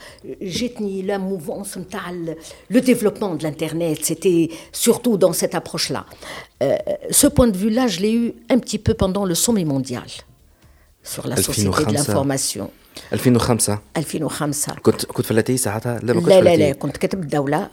جاتني 0.42 1.02
la 1.06 1.18
mouvance 1.18 1.78
نتاع 1.78 2.10
ال- 2.10 2.36
le 2.72 2.80
développement 2.80 3.34
de 3.38 3.42
l'internet 3.46 3.98
c'était 4.04 4.48
surtout 4.72 5.16
dans 5.24 5.32
cette 5.40 5.54
approche 5.60 5.88
là 5.96 6.02
ce 7.20 7.26
point 7.36 7.48
de 7.48 7.56
vue 7.62 7.70
là 7.78 7.86
je 7.94 7.98
l'ai 8.00 8.12
eu 8.22 8.26
un 8.54 8.58
petit 8.64 8.78
peu 8.86 8.94
pendant 9.02 9.24
le 9.30 9.34
sommet 9.46 9.64
mondial 9.74 10.08
sur 11.12 11.24
la 11.32 11.36
société 11.36 11.68
de 11.70 11.76
2005. 11.76 11.92
l'information 11.98 12.70
2005 13.12 13.78
2005 13.96 14.80
كنت 14.82 15.04
كنت 15.06 15.24
في 15.26 15.30
اللاتي 15.30 15.56
ساعتها 15.56 15.98
لا 16.02 16.12
ما 16.12 16.20
كنتش 16.20 16.28
لا 16.32 16.38
في 16.38 16.44
لا 16.44 16.48
لا 16.48 16.54
اللاتي. 16.54 16.78
كنت 16.78 16.96
كاتب 16.96 17.22
الدولة 17.22 17.56
آه 17.56 17.70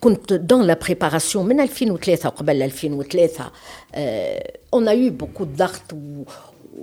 كنت 0.00 0.32
dans 0.32 0.62
la 0.62 0.76
préparation 0.76 1.36
من 1.36 1.56
2003 1.66 2.26
وقبل 2.26 2.70
2003 2.70 3.52
آه 3.94 4.52
on 4.76 4.86
a 4.86 4.94
eu 4.94 5.10
beaucoup 5.10 5.44
de 5.44 5.56
ضغط 5.56 5.92
و, 5.92 6.24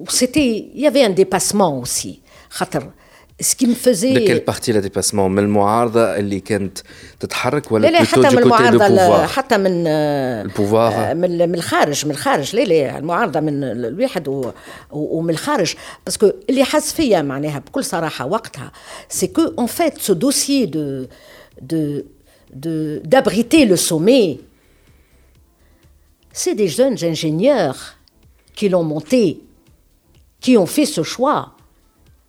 و 0.05 0.09
c'était 0.09 0.69
il 0.75 0.81
y 0.81 0.87
avait 0.87 1.03
un 1.03 1.09
dépassement 1.09 1.79
aussi 1.79 2.19
خاطر 2.49 2.83
ce 3.41 3.55
qui 3.55 3.65
me 3.67 3.73
faisait 3.73 4.13
de 4.13 4.19
quelle 4.27 4.43
partie 4.45 4.71
la 4.71 4.81
dépassement 4.81 5.27
من 5.29 5.39
المعارضة 5.39 6.15
اللي 6.17 6.39
كانت 6.39 6.77
تتحرك 7.19 7.71
ولا 7.71 7.87
لا 7.87 7.91
لا 7.91 8.03
plutôt 8.05 8.25
حتى 8.25 8.29
du 8.29 8.33
من 8.35 8.43
côté 8.43 8.43
du 8.43 8.43
المعارضة 8.43 8.85
ال- 8.87 8.97
pouvoir 8.99 9.29
حتى 9.29 9.57
من 9.57 9.83
آه، 9.87 10.41
البوفوار. 10.41 10.93
آه، 10.93 11.13
من 11.13 11.49
من 11.49 11.55
الخارج 11.55 12.05
من 12.05 12.11
الخارج 12.11 12.55
لا 12.55 12.61
لا 12.61 12.97
المعارضة 12.97 13.39
من 13.39 13.63
ال- 13.63 13.85
الواحد 13.85 14.27
و- 14.27 14.51
و- 14.91 15.17
ومن 15.17 15.29
الخارج 15.29 15.73
باسكو 16.05 16.31
اللي 16.49 16.63
حس 16.63 16.93
فيا 16.93 17.21
معناها 17.21 17.59
بكل 17.59 17.83
صراحة 17.85 18.25
وقتها 18.25 18.71
سي 19.09 19.27
كو 19.27 19.41
ان 19.59 19.65
فيت 19.65 19.97
سو 19.97 20.13
دوسيي 20.13 20.65
دو 20.65 21.05
دو 21.61 22.01
de 22.63 22.99
d'abriter 23.11 23.63
le 23.71 23.77
sommet 23.89 24.29
c'est 26.33 26.55
des 26.55 26.67
jeunes 26.67 26.97
ingénieurs 27.11 27.79
qui 28.57 28.65
l'ont 28.69 28.83
monté 28.83 29.23
qui 30.43 30.57
ont 30.57 30.65
fait 30.75 30.85
ce 30.97 31.03
choix 31.03 31.41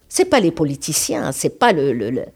c'est 0.08 0.28
pas 0.32 0.40
les 0.40 0.50
politiciens, 0.60 1.32
c'est 1.32 1.54
pas 1.62 1.72
le, 1.72 1.92
le, 2.00 2.10
le- 2.10 2.30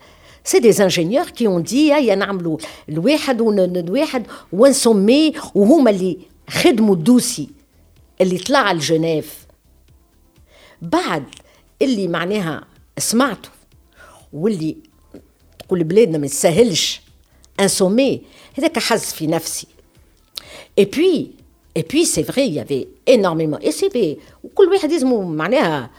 c'est 0.45 0.61
des 0.61 0.81
ingénieurs 0.81 1.31
qui 1.33 1.47
ont 1.49 1.61
dit 1.61 1.93
هيا 1.93 2.15
نعملوا 2.15 2.59
الواحد 2.89 3.41
ون- 3.41 3.59
الواحد 3.77 4.27
ونسميه 4.53 5.33
وهما 5.55 5.91
اللي 5.91 6.19
خدموا 6.51 6.95
الدوسي 6.95 7.49
اللي 8.21 8.39
طلع 8.39 8.73
لجنيف 8.73 9.47
بعد 10.83 11.25
اللي 11.83 12.09
معناها 12.09 12.65
سمعته 12.99 13.49
واللي 14.33 14.77
تقول 15.59 15.85
بلادنا 15.85 16.19
ما 16.19 16.27
تسهلش 16.27 17.01
ان 17.61 17.69
سومي 17.69 18.23
هذاك 18.59 18.79
حز 18.79 19.05
في 19.05 19.27
نفسي 19.27 19.67
Et 20.81 20.87
puis, 20.97 21.19
et 21.79 21.83
puis 21.91 22.05
c'est 22.05 22.27
vrai, 22.31 22.45
il 22.49 22.55
y 22.55 22.61
avait 22.61 22.87
énormément. 23.07 23.59
Et 23.63 23.73
c'est 23.73 23.89
vrai, 23.89 24.17
وكل 24.45 24.69
واحد 24.69 24.93
يزمو 24.93 25.23
معناها 25.23 25.91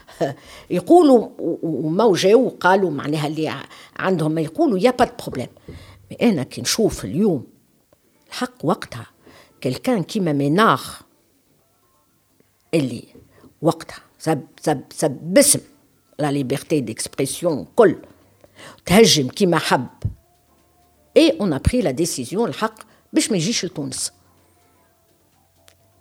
يقولوا 0.69 1.27
و- 1.39 1.59
وما 1.63 2.03
وجاو 2.03 2.45
وقالوا 2.45 2.91
معناها 2.91 3.27
اللي 3.27 3.47
ع- 3.47 3.63
عندهم 3.97 4.31
ما 4.31 4.41
يقولوا 4.41 4.79
يا 4.79 4.91
با 4.91 5.11
بروبليم. 5.19 5.47
مي 6.11 6.17
انا 6.29 6.43
كي 6.43 6.61
نشوف 6.61 7.05
اليوم 7.05 7.47
الحق 8.27 8.65
وقتها 8.65 9.05
كلكان 9.63 10.03
كيما 10.03 10.33
مينار 10.33 10.81
اللي 12.73 13.03
وقتها 13.61 13.99
سب 14.19 14.41
سب 14.61 14.81
سب 14.93 15.11
باسم 15.21 15.59
لا 16.19 16.31
ليبرتي 16.31 16.79
ديكسبرسيون 16.81 17.67
كل 17.75 17.95
تهجم 18.85 19.27
كيما 19.29 19.57
حب 19.57 19.87
Et 21.19 21.33
on 21.39 21.51
a 21.51 21.59
pris 21.59 21.81
la 21.81 21.93
décision, 21.93 22.39
الحق 22.45 22.75
باش 23.13 23.31
ما 23.31 23.37
يجيش 23.37 23.65
لتونس. 23.65 24.11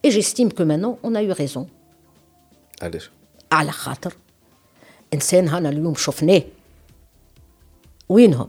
Et 0.07 0.11
j'estime 0.11 0.53
que 0.53 0.63
maintenant 0.63 0.99
on 1.03 1.15
a 1.15 1.23
eu 1.23 1.33
raison. 1.33 1.67
علاش 2.83 3.11
على 3.53 3.73
خاطر 3.73 4.17
انسان 5.15 5.49
هنا 5.49 5.69
اليوم 5.69 5.95
شفناه 5.95 6.43
وينهم 8.09 8.49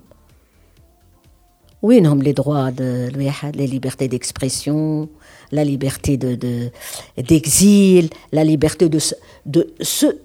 وينهم 1.82 2.22
لي 2.24 2.32
دروا 2.32 2.70
الواحد 2.80 3.56
لا 3.56 3.63
ليبرتي 3.63 4.08
ديكسبرسيون 4.08 5.08
لا 5.52 5.63
ليبرتي 5.63 6.16
دو 6.16 6.34
دو 6.34 6.70
ديكزيل 7.18 8.10
لا 8.32 8.44
ليبرتي 8.44 8.88
دو 8.88 9.00
دو 9.46 9.63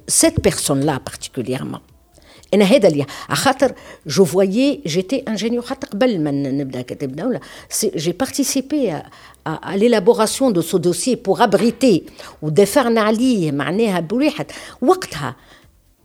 سيت 0.09 0.41
بيرسون 0.41 0.81
لا 0.81 0.99
بارتيكوليرمون 0.99 1.81
انا 2.55 2.65
هذا 2.65 2.88
اللي 2.88 3.07
على 3.29 3.37
خاطر 3.37 3.75
جو 4.07 4.25
فويي 4.25 4.83
جيتي 4.87 5.17
انجينيور 5.29 5.67
حتى 5.67 5.87
قبل 5.87 6.21
ما 6.21 6.31
نبدا 6.31 6.83
كاتب 6.83 7.17
دوله 7.17 7.41
جي 7.85 8.12
بارتيسيبي 8.12 9.03
À 9.48 9.78
l'élaboration 9.78 10.52
de 10.52 10.62
ce 10.62 10.78
dossier 10.78 11.16
pour 11.16 11.42
abriter 11.42 12.04
ودافعنا 12.42 13.02
عليه 13.02 13.52
معناها 13.52 14.00
بواحد 14.00 14.46
وقتها 14.82 15.36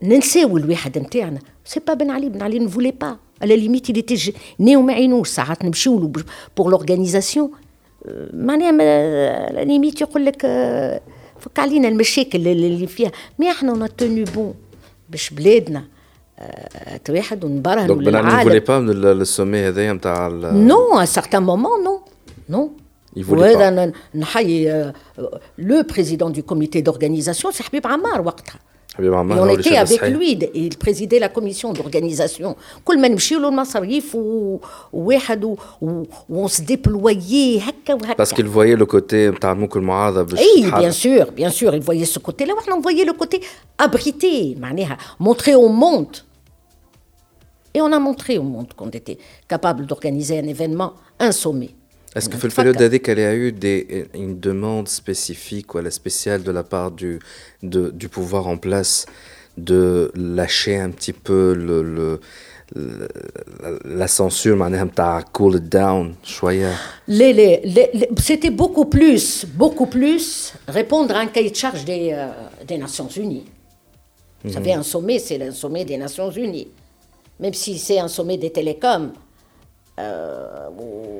ننساو 0.02 0.56
الواحد 0.56 0.98
نتاعنا 0.98 1.38
سي 1.64 1.80
با 1.80 1.94
بن 1.94 2.10
علي 2.10 2.28
بن 2.28 2.42
علي 2.42 2.58
نفولي 2.58 2.90
با 2.90 3.16
على 3.42 3.56
ليميت 3.56 3.90
اللي 3.90 4.02
تيجي 4.02 4.34
نيو 4.60 4.82
ما 4.82 4.92
عينوش 4.92 5.28
ساعات 5.28 5.64
نمشيو 5.64 5.98
له 6.00 6.12
بور 6.56 6.70
لورغانيزاسيون 6.70 7.50
معناها 8.32 9.64
ليميت 9.64 10.00
يقول 10.00 10.24
لك 10.24 10.42
آه، 10.44 11.00
فك 11.40 11.58
علينا 11.58 11.88
المشاكل 11.88 12.48
اللي 12.48 12.86
فيها 12.86 13.12
مي 13.38 13.50
إحنا 13.50 13.70
اون 13.72 13.96
توني 13.96 14.24
بون 14.24 14.54
باش 15.10 15.30
بلادنا 15.30 15.84
آه، 16.38 16.96
توحد 16.96 17.44
ونبرهنوا 17.44 17.86
دونك 17.86 18.06
بن 18.06 18.14
علي 18.14 18.26
للعالم 18.26 18.44
فولي 18.44 18.60
با 18.60 19.12
السومي 19.12 19.58
هذايا 19.68 19.92
نتاع 19.92 20.28
Non, 20.52 20.96
à 20.96 21.02
un 21.02 21.06
certain 21.06 21.40
moment, 21.40 21.76
non. 21.84 22.81
Non. 23.15 23.19
Il 23.19 23.23
voulait 23.25 23.55
وهذا 23.55 23.69
pas. 23.69 23.87
ن- 24.15 24.19
نحيي 24.19 24.91
le 25.59 25.83
président 25.83 26.29
du 26.29 26.43
comité 26.43 26.81
d'organisation, 26.81 27.49
c'est 27.51 27.63
Habib 27.65 27.85
Ammar 27.85 28.19
وقتها. 28.25 28.59
حبيب 28.97 29.11
Et 29.13 29.15
عمار 29.15 29.37
on 29.37 29.39
هو 29.41 29.45
اللي 29.55 29.63
était 29.63 29.69
شاد 29.69 29.87
avec 29.87 29.99
صحيح. 29.99 30.15
lui, 30.17 30.37
il 30.53 30.77
présidait 30.77 31.19
la 31.19 31.29
commission 31.29 31.73
d'organisation. 31.73 32.55
كل 32.85 32.99
ما 33.01 33.07
نمشيو 33.07 33.39
له 33.39 33.47
المصاريف 33.49 34.15
و- 34.15 34.57
وواحد 34.93 35.43
و- 35.43 35.55
و- 35.81 36.03
وون 36.29 36.47
se 36.47 36.61
déployait 36.61 37.61
هكا 37.61 37.93
وهكا. 37.93 38.13
باسكو 38.13 38.41
il 38.41 38.45
voyait 38.45 38.79
le 38.79 38.85
côté 38.85 39.13
نتاع 39.13 39.53
ممكن 39.53 39.79
المعارضة 39.79 40.21
باش 40.21 40.39
Oui, 40.39 40.61
تتحرك. 40.65 40.81
bien 40.83 40.91
sûr, 40.91 41.31
bien 41.31 41.49
sûr, 41.49 41.73
il 41.75 41.81
voyait 41.81 42.05
ce 42.15 42.19
côté-là. 42.19 42.53
On 42.71 42.81
voyait 42.81 43.05
le 43.05 43.13
côté 43.13 43.41
abrité, 43.79 44.55
معناها, 44.59 44.97
montrer 45.19 45.55
au 45.55 45.69
monde 45.69 46.17
Et 47.77 47.81
on 47.81 47.91
a 47.91 47.99
montré 47.99 48.33
au 48.39 48.43
monde 48.55 48.69
qu'on 48.77 48.89
était 48.99 49.17
capable 49.53 49.81
d'organiser 49.89 50.35
un 50.43 50.47
événement, 50.55 50.91
un 51.19 51.31
sommet. 51.43 51.71
Est-ce 52.15 52.29
que 52.29 52.35
On 52.35 52.39
في 52.39 52.45
a 52.45 52.49
البériode 52.49 52.75
pas- 52.77 52.79
d'année 52.83 52.99
qu'elle 52.99 53.19
a 53.19 53.35
eu 53.35 53.51
des, 53.51 54.07
une 54.15 54.39
demande 54.39 54.87
spécifique 54.87 55.75
ou 55.75 55.79
la 55.79 55.91
spéciale 55.91 56.41
de 56.43 56.51
la 56.51 56.63
part 56.63 56.91
du, 56.91 57.19
de- 57.63 57.91
du 58.01 58.07
pouvoir 58.09 58.47
en 58.47 58.57
place 58.57 59.05
de 59.57 60.11
lâcher 60.15 60.75
un 60.87 60.89
petit 60.91 61.13
peu 61.13 61.53
le, 61.53 61.77
le- 61.97 62.19
le- 62.75 63.07
la 63.85 64.07
censure, 64.07 64.55
معناها 64.55 64.83
متاع 64.83 65.21
cool 65.37 65.55
it 65.55 65.69
down 65.71 66.13
شوية 66.23 66.73
Les- 67.07 67.33
les- 67.33 67.61
les- 67.63 67.89
les- 67.93 68.09
C'était 68.19 68.49
beaucoup 68.51 68.85
plus, 68.85 69.45
beaucoup 69.45 69.85
plus 69.87 70.53
répondre 70.67 71.15
à 71.15 71.19
un 71.19 71.27
cahier 71.27 71.51
de 71.51 71.55
charge 71.55 71.85
des, 71.85 72.11
euh, 72.13 72.27
des 72.67 72.77
Nations 72.77 73.09
Unies. 73.09 73.45
Vous 74.43 74.53
savez, 74.53 74.73
un 74.73 74.83
sommet, 74.83 75.19
c'est 75.19 75.37
le 75.37 75.51
sommet 75.51 75.83
des 75.85 75.97
Nations 75.97 76.31
Unies. 76.31 76.67
Même 77.39 77.53
si 77.53 77.77
c'est 77.77 77.99
un 77.99 78.07
sommet 78.17 78.37
des 78.37 78.51
télécoms, 78.59 79.11
euh, 79.99 80.69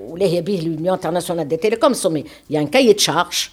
ou 0.10 0.16
les 0.16 0.36
Hebih, 0.36 0.62
l'Union 0.62 0.94
internationale 0.94 1.48
des 1.48 1.58
télécoms, 1.58 1.94
sommet, 1.94 2.26
il 2.50 2.56
y 2.56 2.58
a 2.58 2.62
un 2.62 2.68
cahier 2.68 2.94
de 2.94 3.00
charge 3.00 3.52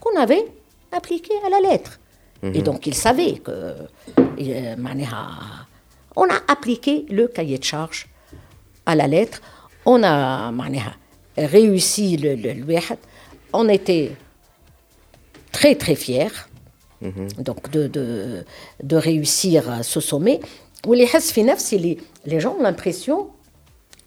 qu'on 0.00 0.16
avait 0.18 0.44
appliqué 0.92 1.32
à 1.46 1.48
la 1.50 1.60
lettre. 1.68 1.98
Et 2.42 2.62
donc, 2.62 2.86
ils 2.86 2.94
savaient 2.94 3.38
que. 3.38 3.50
euh, 3.50 4.76
معناها, 4.76 5.66
on 6.16 6.24
a 6.30 6.38
appliqué 6.48 7.04
le 7.10 7.26
cahier 7.28 7.58
de 7.58 7.64
charge 7.64 8.06
à 8.86 8.94
la 8.94 9.06
lettre. 9.08 9.40
On 9.86 10.02
a 10.04 10.50
معناها, 10.50 10.96
réussi 11.38 12.16
le, 12.16 12.34
le, 12.36 12.50
الواحد. 12.50 12.98
On 13.54 13.68
était 13.68 14.12
très 15.52 15.74
très 15.74 15.94
fiers 15.96 16.28
donc 17.38 17.70
de, 17.70 17.86
de, 17.86 18.44
de 18.82 18.96
réussir 18.96 19.70
à 19.70 19.82
ce 19.82 20.00
sommet. 20.00 20.40
واللي 20.86 21.04
يحس 21.04 21.32
في 21.32 21.42
نفسي 21.42 21.78
les, 21.78 22.30
les 22.30 22.40
gens 22.40 22.56
ont 22.58 22.62
l'impression, 22.62 23.28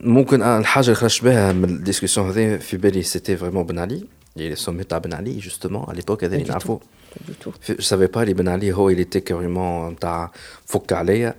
ممكن 0.00 0.42
أنا 0.42 0.58
الحاجه 0.58 0.84
اللي 0.84 0.94
خرجت 0.96 1.24
بها 1.24 1.52
من 1.52 1.64
الديسكسيون 1.64 2.28
هذه 2.30 2.56
في 2.56 2.76
بالي 2.76 3.02
سيتي 3.02 3.36
فريمون 3.36 3.64
بن 3.66 3.78
علي 3.78 4.04
اللي 4.36 4.56
سومي 4.56 4.84
تاع 4.84 4.98
بن 4.98 5.12
علي 5.14 5.38
جوستومون 5.38 5.84
على 5.88 5.96
ليبوك 5.96 6.24
هذا 6.24 6.34
اللي 6.34 6.46
du 6.46 6.50
نعرفوه 6.50 6.80
Pas 7.12 7.30
du 7.30 7.34
tout. 7.44 7.52
Je 7.78 7.84
savais 7.92 8.08
pas, 8.08 8.24
les 8.24 8.32
Ben 8.38 8.48
Ali, 8.48 8.72
oh, 8.72 8.88
il 8.88 8.98
était 9.00 9.20
carrément 9.20 9.90
نتاع 9.92 10.30
فك 10.66 10.92
عليا. 10.92 11.34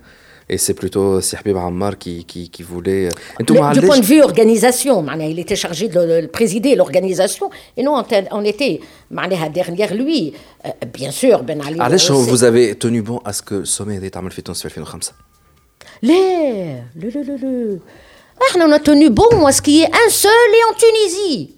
Et 0.52 0.58
c'est 0.58 0.74
plutôt 0.74 1.20
Si 1.22 1.34
Habib 1.36 1.56
Ammar 1.56 1.92
qui, 1.98 2.24
qui, 2.30 2.50
qui 2.50 2.62
voulait. 2.62 3.08
انتم 3.40 3.54
Le- 3.54 3.58
du 3.58 3.60
معلش- 3.60 3.86
point 3.86 3.98
de 3.98 4.04
vue 4.04 4.22
organisation, 4.22 5.00
معناها, 5.02 5.30
il 5.34 5.38
était 5.44 5.56
chargé 5.56 5.88
de, 5.88 6.22
de 6.22 6.26
présider 6.26 6.76
l'organisation, 6.76 7.50
et 7.78 7.82
nous, 7.82 7.90
on, 7.90 8.02
était- 8.02 8.28
on 8.30 8.44
était 8.44 8.80
معناها, 9.10 9.48
derrière 9.52 9.94
lui. 9.94 10.32
Euh, 10.66 10.70
bien 10.98 11.10
sûr, 11.10 11.42
Ben 11.42 11.60
Ali. 11.66 11.80
علاش 11.80 12.08
on 12.08 12.14
هو 12.14 12.24
sait- 12.26 12.28
vous 12.30 12.44
avez 12.44 12.74
tenu 12.78 13.02
bon 13.02 13.18
à 13.28 13.32
ce 13.32 13.42
que 13.42 13.52
السومي 13.54 13.96
هذا 13.96 14.06
يتعمل 14.06 14.30
في 14.30 14.42
تونس 14.42 14.60
في 14.66 14.66
2005 14.66 15.12
l'air, 16.01 16.83
le, 16.95 17.09
le, 17.09 17.23
le, 17.23 17.35
le. 17.37 17.81
Ah, 18.39 18.57
on 18.57 18.71
a 18.71 18.79
tenu 18.79 19.09
bon 19.09 19.45
à 19.45 19.51
ce 19.51 19.61
qu'il 19.61 19.73
y 19.75 19.81
ait 19.81 19.91
un 19.91 20.09
seul 20.09 20.31
et 20.31 20.71
en 20.71 20.75
Tunisie. 20.75 21.55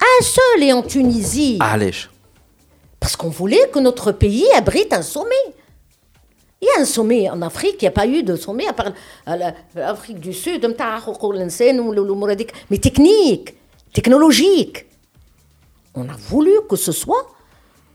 Un 0.00 0.24
seul 0.24 0.62
et 0.62 0.72
en 0.72 0.82
Tunisie. 0.82 1.58
Ah, 1.60 1.72
Allez. 1.72 1.92
Parce 3.00 3.16
qu'on 3.16 3.28
voulait 3.28 3.68
que 3.72 3.78
notre 3.78 4.12
pays 4.12 4.46
abrite 4.54 4.92
un 4.92 5.02
sommet. 5.02 5.34
Il 6.60 6.66
y 6.66 6.78
a 6.78 6.80
un 6.80 6.86
sommet 6.86 7.28
en 7.28 7.42
Afrique, 7.42 7.76
il 7.80 7.84
n'y 7.84 7.88
a 7.88 7.92
pas 7.92 8.06
eu 8.06 8.22
de 8.22 8.34
sommet, 8.34 8.66
à 8.66 8.72
part 8.72 8.92
l'Afrique 9.74 10.18
du 10.20 10.32
Sud, 10.32 10.66
mais 12.70 12.78
technique, 12.78 13.54
technologique. 13.92 14.86
On 15.94 16.08
a 16.08 16.16
voulu 16.28 16.52
que 16.68 16.76
ce 16.76 16.92
soit 16.92 17.26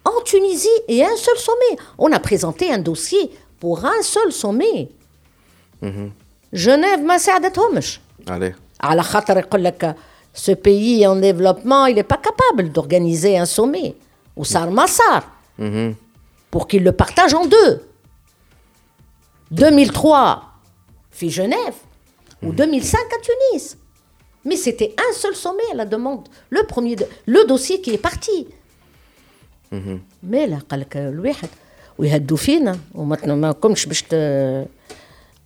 en 0.06 0.22
Tunisie 0.22 0.70
et 0.88 1.04
un 1.04 1.16
seul 1.16 1.38
sommet. 1.38 1.78
On 1.98 2.12
a 2.12 2.20
présenté 2.20 2.72
un 2.72 2.78
dossier 2.78 3.32
pour 3.61 3.85
un 3.85 4.03
seul 4.03 4.33
sommet. 4.33 4.89
Genève 6.55 7.01
ما 7.07 7.19
ساعدتهمش. 7.19 8.01
عليه 8.29 8.57
على 8.81 9.03
خاطر 9.03 9.39
يقول 9.39 9.65
لك 9.65 9.97
ce 10.35 10.53
pays 10.53 11.07
en 11.07 11.17
développement, 11.17 11.87
il 11.87 11.95
n'est 11.95 12.03
pas 12.15 12.21
capable 12.29 12.71
d'organiser 12.71 13.39
un 13.39 13.47
sommet. 13.47 13.95
Ou 14.37 14.45
ça 14.45 14.67
ما 14.67 14.87
صار. 14.87 15.23
Pour 16.51 16.69
qu'il 16.69 16.83
le 16.85 16.93
partage 16.93 17.35
en 17.35 17.47
deux. 17.47 17.81
2003 19.51 20.43
في 21.13 21.31
Genève 21.31 21.75
ou 22.43 22.53
2005 22.53 22.99
à 22.99 23.19
Tunis. 23.23 23.77
Mais 24.45 24.57
c'était 24.57 24.95
un 24.99 25.13
seul 25.15 25.35
sommet 25.35 25.69
à 25.73 25.75
la 25.77 25.87
demande. 25.87 26.29
Le 26.51 26.63
premier, 26.65 26.95
de- 26.97 27.07
le 27.27 27.45
dossier 27.47 27.81
qui 27.81 27.91
est 27.95 27.99
parti. 28.11 28.47
Mais 30.23 30.47
là, 30.47 30.59
قال 30.71 30.81
لك 30.81 30.97
الواحد 30.97 31.49
ويهدوا 32.01 32.37
فينا 32.37 32.79
وما 32.95 33.19
ما 33.27 33.53
كومش 33.53 33.87
باش 33.87 34.03
ت- 34.03 34.67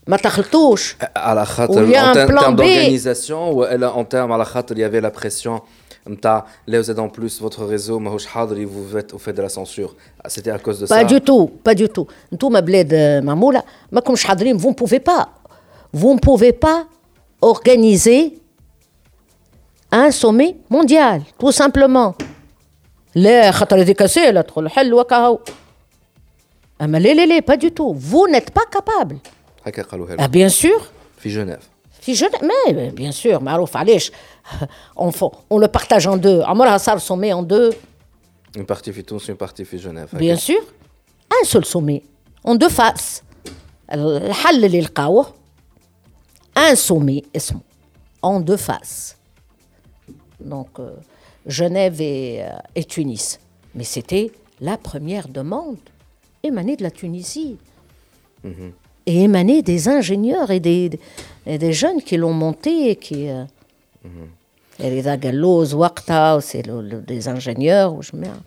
ما 0.07 0.17
تخلطوش. 0.17 0.97
على 1.17 1.47
خاطر 1.47 1.75
Ou 1.87 1.89
il 1.89 1.93
y 1.93 1.97
a 1.97 2.05
en 2.05 2.09
un 2.11 2.15
ter- 2.15 2.27
plan 2.31 2.41
termes 2.43 2.57
B. 2.57 2.61
d'organisation 2.61 3.33
والا 3.55 3.93
en 3.93 4.05
termes 4.05 4.31
على 4.33 4.45
خاطر 4.45 4.75
il 4.75 4.79
y 4.79 4.85
avait 4.85 5.01
la 5.01 5.11
pression 5.21 5.61
نتاع 6.09 6.47
là 6.71 6.81
vous 6.81 6.91
êtes 6.91 6.99
en 6.99 7.09
plus 7.09 7.41
votre 7.41 7.65
réseau 7.65 7.91
ماهوش 7.99 8.27
حاضر 8.27 8.57
et 8.57 8.65
vous 8.65 8.85
faites, 8.93 9.13
vous 9.13 9.19
faites 9.19 9.37
de 9.37 9.43
la 9.43 9.49
censure 9.49 9.95
Ah, 10.25 10.29
c'était 10.29 10.51
à 10.51 10.59
cause 10.59 10.81
de 10.81 10.87
Pas 10.87 11.01
ça 11.01 11.05
du 11.05 11.21
tout, 11.21 11.51
pas 11.65 11.75
du 11.75 11.89
tout. 11.89 12.07
نتوما 12.33 12.61
بلاد 12.61 12.95
معمولة 13.25 13.63
ما 13.93 14.01
كومش 14.01 14.25
حاضرين 14.25 14.59
vous 14.59 14.71
ne 14.71 14.75
pouvez 14.75 15.01
pas 15.01 15.29
vous 15.95 16.15
ne 16.15 16.19
pouvez 16.19 16.53
pas 16.53 16.87
organiser 17.43 18.39
un 19.93 20.11
sommet 20.11 20.57
mondial 20.71 21.21
tout 21.39 21.53
simplement 21.53 22.15
لا 23.15 23.51
خاطر 23.51 23.81
هذيك 23.81 24.07
سهلة 24.07 24.41
تدخل 24.41 24.69
حل 24.69 24.95
وكهو 24.95 25.39
أما 26.83 26.99
لا 26.99 27.15
لا 27.15 27.27
لا 27.27 27.41
pas 27.41 27.57
du 27.59 27.71
tout 27.71 27.95
vous 27.95 28.29
n'êtes 28.29 28.51
pas 28.51 28.67
capable 28.79 29.17
هكا 29.67 29.83
قالوها 29.83 30.17
ah, 30.17 30.21
لهم 30.21 30.31
bien 30.33 30.53
sûr 30.53 30.83
في 31.19 31.29
جنيف 31.29 31.69
في 32.01 32.13
جنة 32.13 32.31
mais 32.39 32.91
bien 33.01 33.13
sûr 33.13 33.43
معروف 33.43 33.77
علاش 33.77 34.13
on, 34.99 35.11
faut- 35.11 35.35
on 35.51 35.59
le 35.59 35.69
partage 35.69 36.07
en 36.07 36.17
deux 36.17 36.43
عمرها 36.45 36.79
صار 36.79 36.99
sommet 36.99 37.33
en 37.33 37.43
deux 37.43 37.75
une 38.59 38.65
partie 38.77 38.91
في 38.91 39.03
تونس 39.03 39.31
une 39.31 39.35
partie 39.35 39.63
في 39.63 39.77
جنيف 39.77 40.17
Bien 40.17 40.37
sûr, 40.37 40.63
un 41.33 41.45
seul 41.47 41.65
sommet, 41.65 42.03
en 42.45 42.55
deux 42.57 42.69
faces. 42.81 43.23
الحل 43.93 44.65
اللي 44.65 44.81
لقاوه 44.81 45.27
un 46.59 46.75
sommet 46.75 47.23
اسمه 47.37 47.61
en 48.27 48.41
deux 48.41 48.57
faces. 48.71 49.15
Donc 50.41 50.79
euh, 50.79 50.91
Genève 51.47 52.01
et, 52.01 52.43
euh, 52.43 52.79
et 52.81 52.85
Tunis. 52.85 53.39
Mais 53.75 53.85
c'était 53.85 54.31
la 54.61 54.77
première 54.77 55.29
demande 55.29 55.79
émanée 56.45 56.77
de 56.77 56.83
la 56.83 56.91
Tunisie. 56.91 57.57
Et 59.07 59.17
émanée 59.25 59.61
des 59.63 59.89
ingénieurs 59.89 60.51
et 60.51 60.61
des, 60.61 60.99
et 61.47 61.59
des 61.59 61.73
jeunes 61.73 62.01
qui 62.07 62.17
l'ont 62.17 62.33
monté 62.47 62.91
et 62.91 62.97
qui... 62.97 63.29
euh, 63.29 63.45
رضا 64.81 65.15
قالوز 65.17 65.75
وقتها 65.75 66.41
c'est 66.41 66.63
le- 66.67 66.81
le- 66.91 67.03
des 67.03 67.29
ingénieurs 67.29 67.93
ou 67.93 68.03
je 68.03 68.17
merde. 68.17 68.41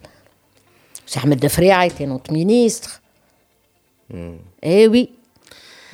C'est 1.06 1.20
Ahmed 1.24 1.40
Defria 1.40 1.86
était 1.86 2.08
notre 2.08 2.32
ministre. 2.34 3.02
Eh 4.64 4.88
oui. 4.88 5.10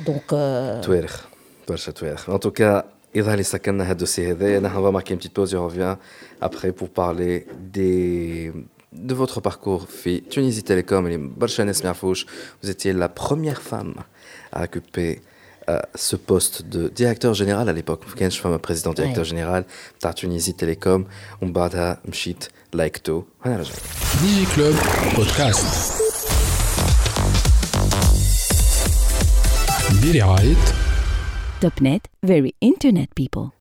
Donc, 0.08 0.32
euh, 0.32 0.82
توارخ 0.82 1.28
برشا 1.70 1.92
توارخ 1.92 2.30
en 2.30 2.40
tout 2.40 2.52
cas 2.52 2.84
يظهر 3.16 3.38
لي 3.38 3.44
سكرنا 3.44 3.84
هذا 3.84 3.92
الدوسي 3.92 4.32
هذايا 4.32 4.60
نحن 4.60 4.76
va 4.84 4.92
marquer 4.92 5.14
une 5.14 5.18
petite 5.20 5.34
pause 5.34 5.54
et 5.54 5.58
on 5.58 5.66
revient 5.68 5.96
après 6.42 6.72
pour 6.72 6.90
parler 6.90 7.46
des 7.74 8.52
de 8.95 9.15
votre 9.15 9.41
parcours 9.41 9.89
fit 9.89 10.23
Tunisie 10.23 10.63
Télécom 10.63 11.07
et 11.09 11.19
Merfouch. 11.85 12.27
Vous 12.63 12.71
étiez 12.71 12.93
la 12.93 13.09
première 13.09 13.63
femme 13.63 13.95
à 14.53 14.65
occuper 14.65 15.21
euh, 15.69 15.81
ce 15.95 16.17
poste 16.17 16.69
de 16.69 16.89
directeur 16.89 17.35
général 17.35 17.69
à 17.69 17.73
l'époque. 17.73 18.03
Je 18.21 18.29
suis 18.29 18.43
femme 18.43 18.59
président 18.59 18.93
directeur 18.93 19.25
général 19.25 19.65
de 20.01 20.13
Tunisie 20.13 20.55
Télécom. 20.55 21.07
On 21.41 21.47
Podcast. 25.15 26.01
Topnet, 31.61 32.01
very 32.23 32.55
internet 32.61 33.09
people. 33.15 33.51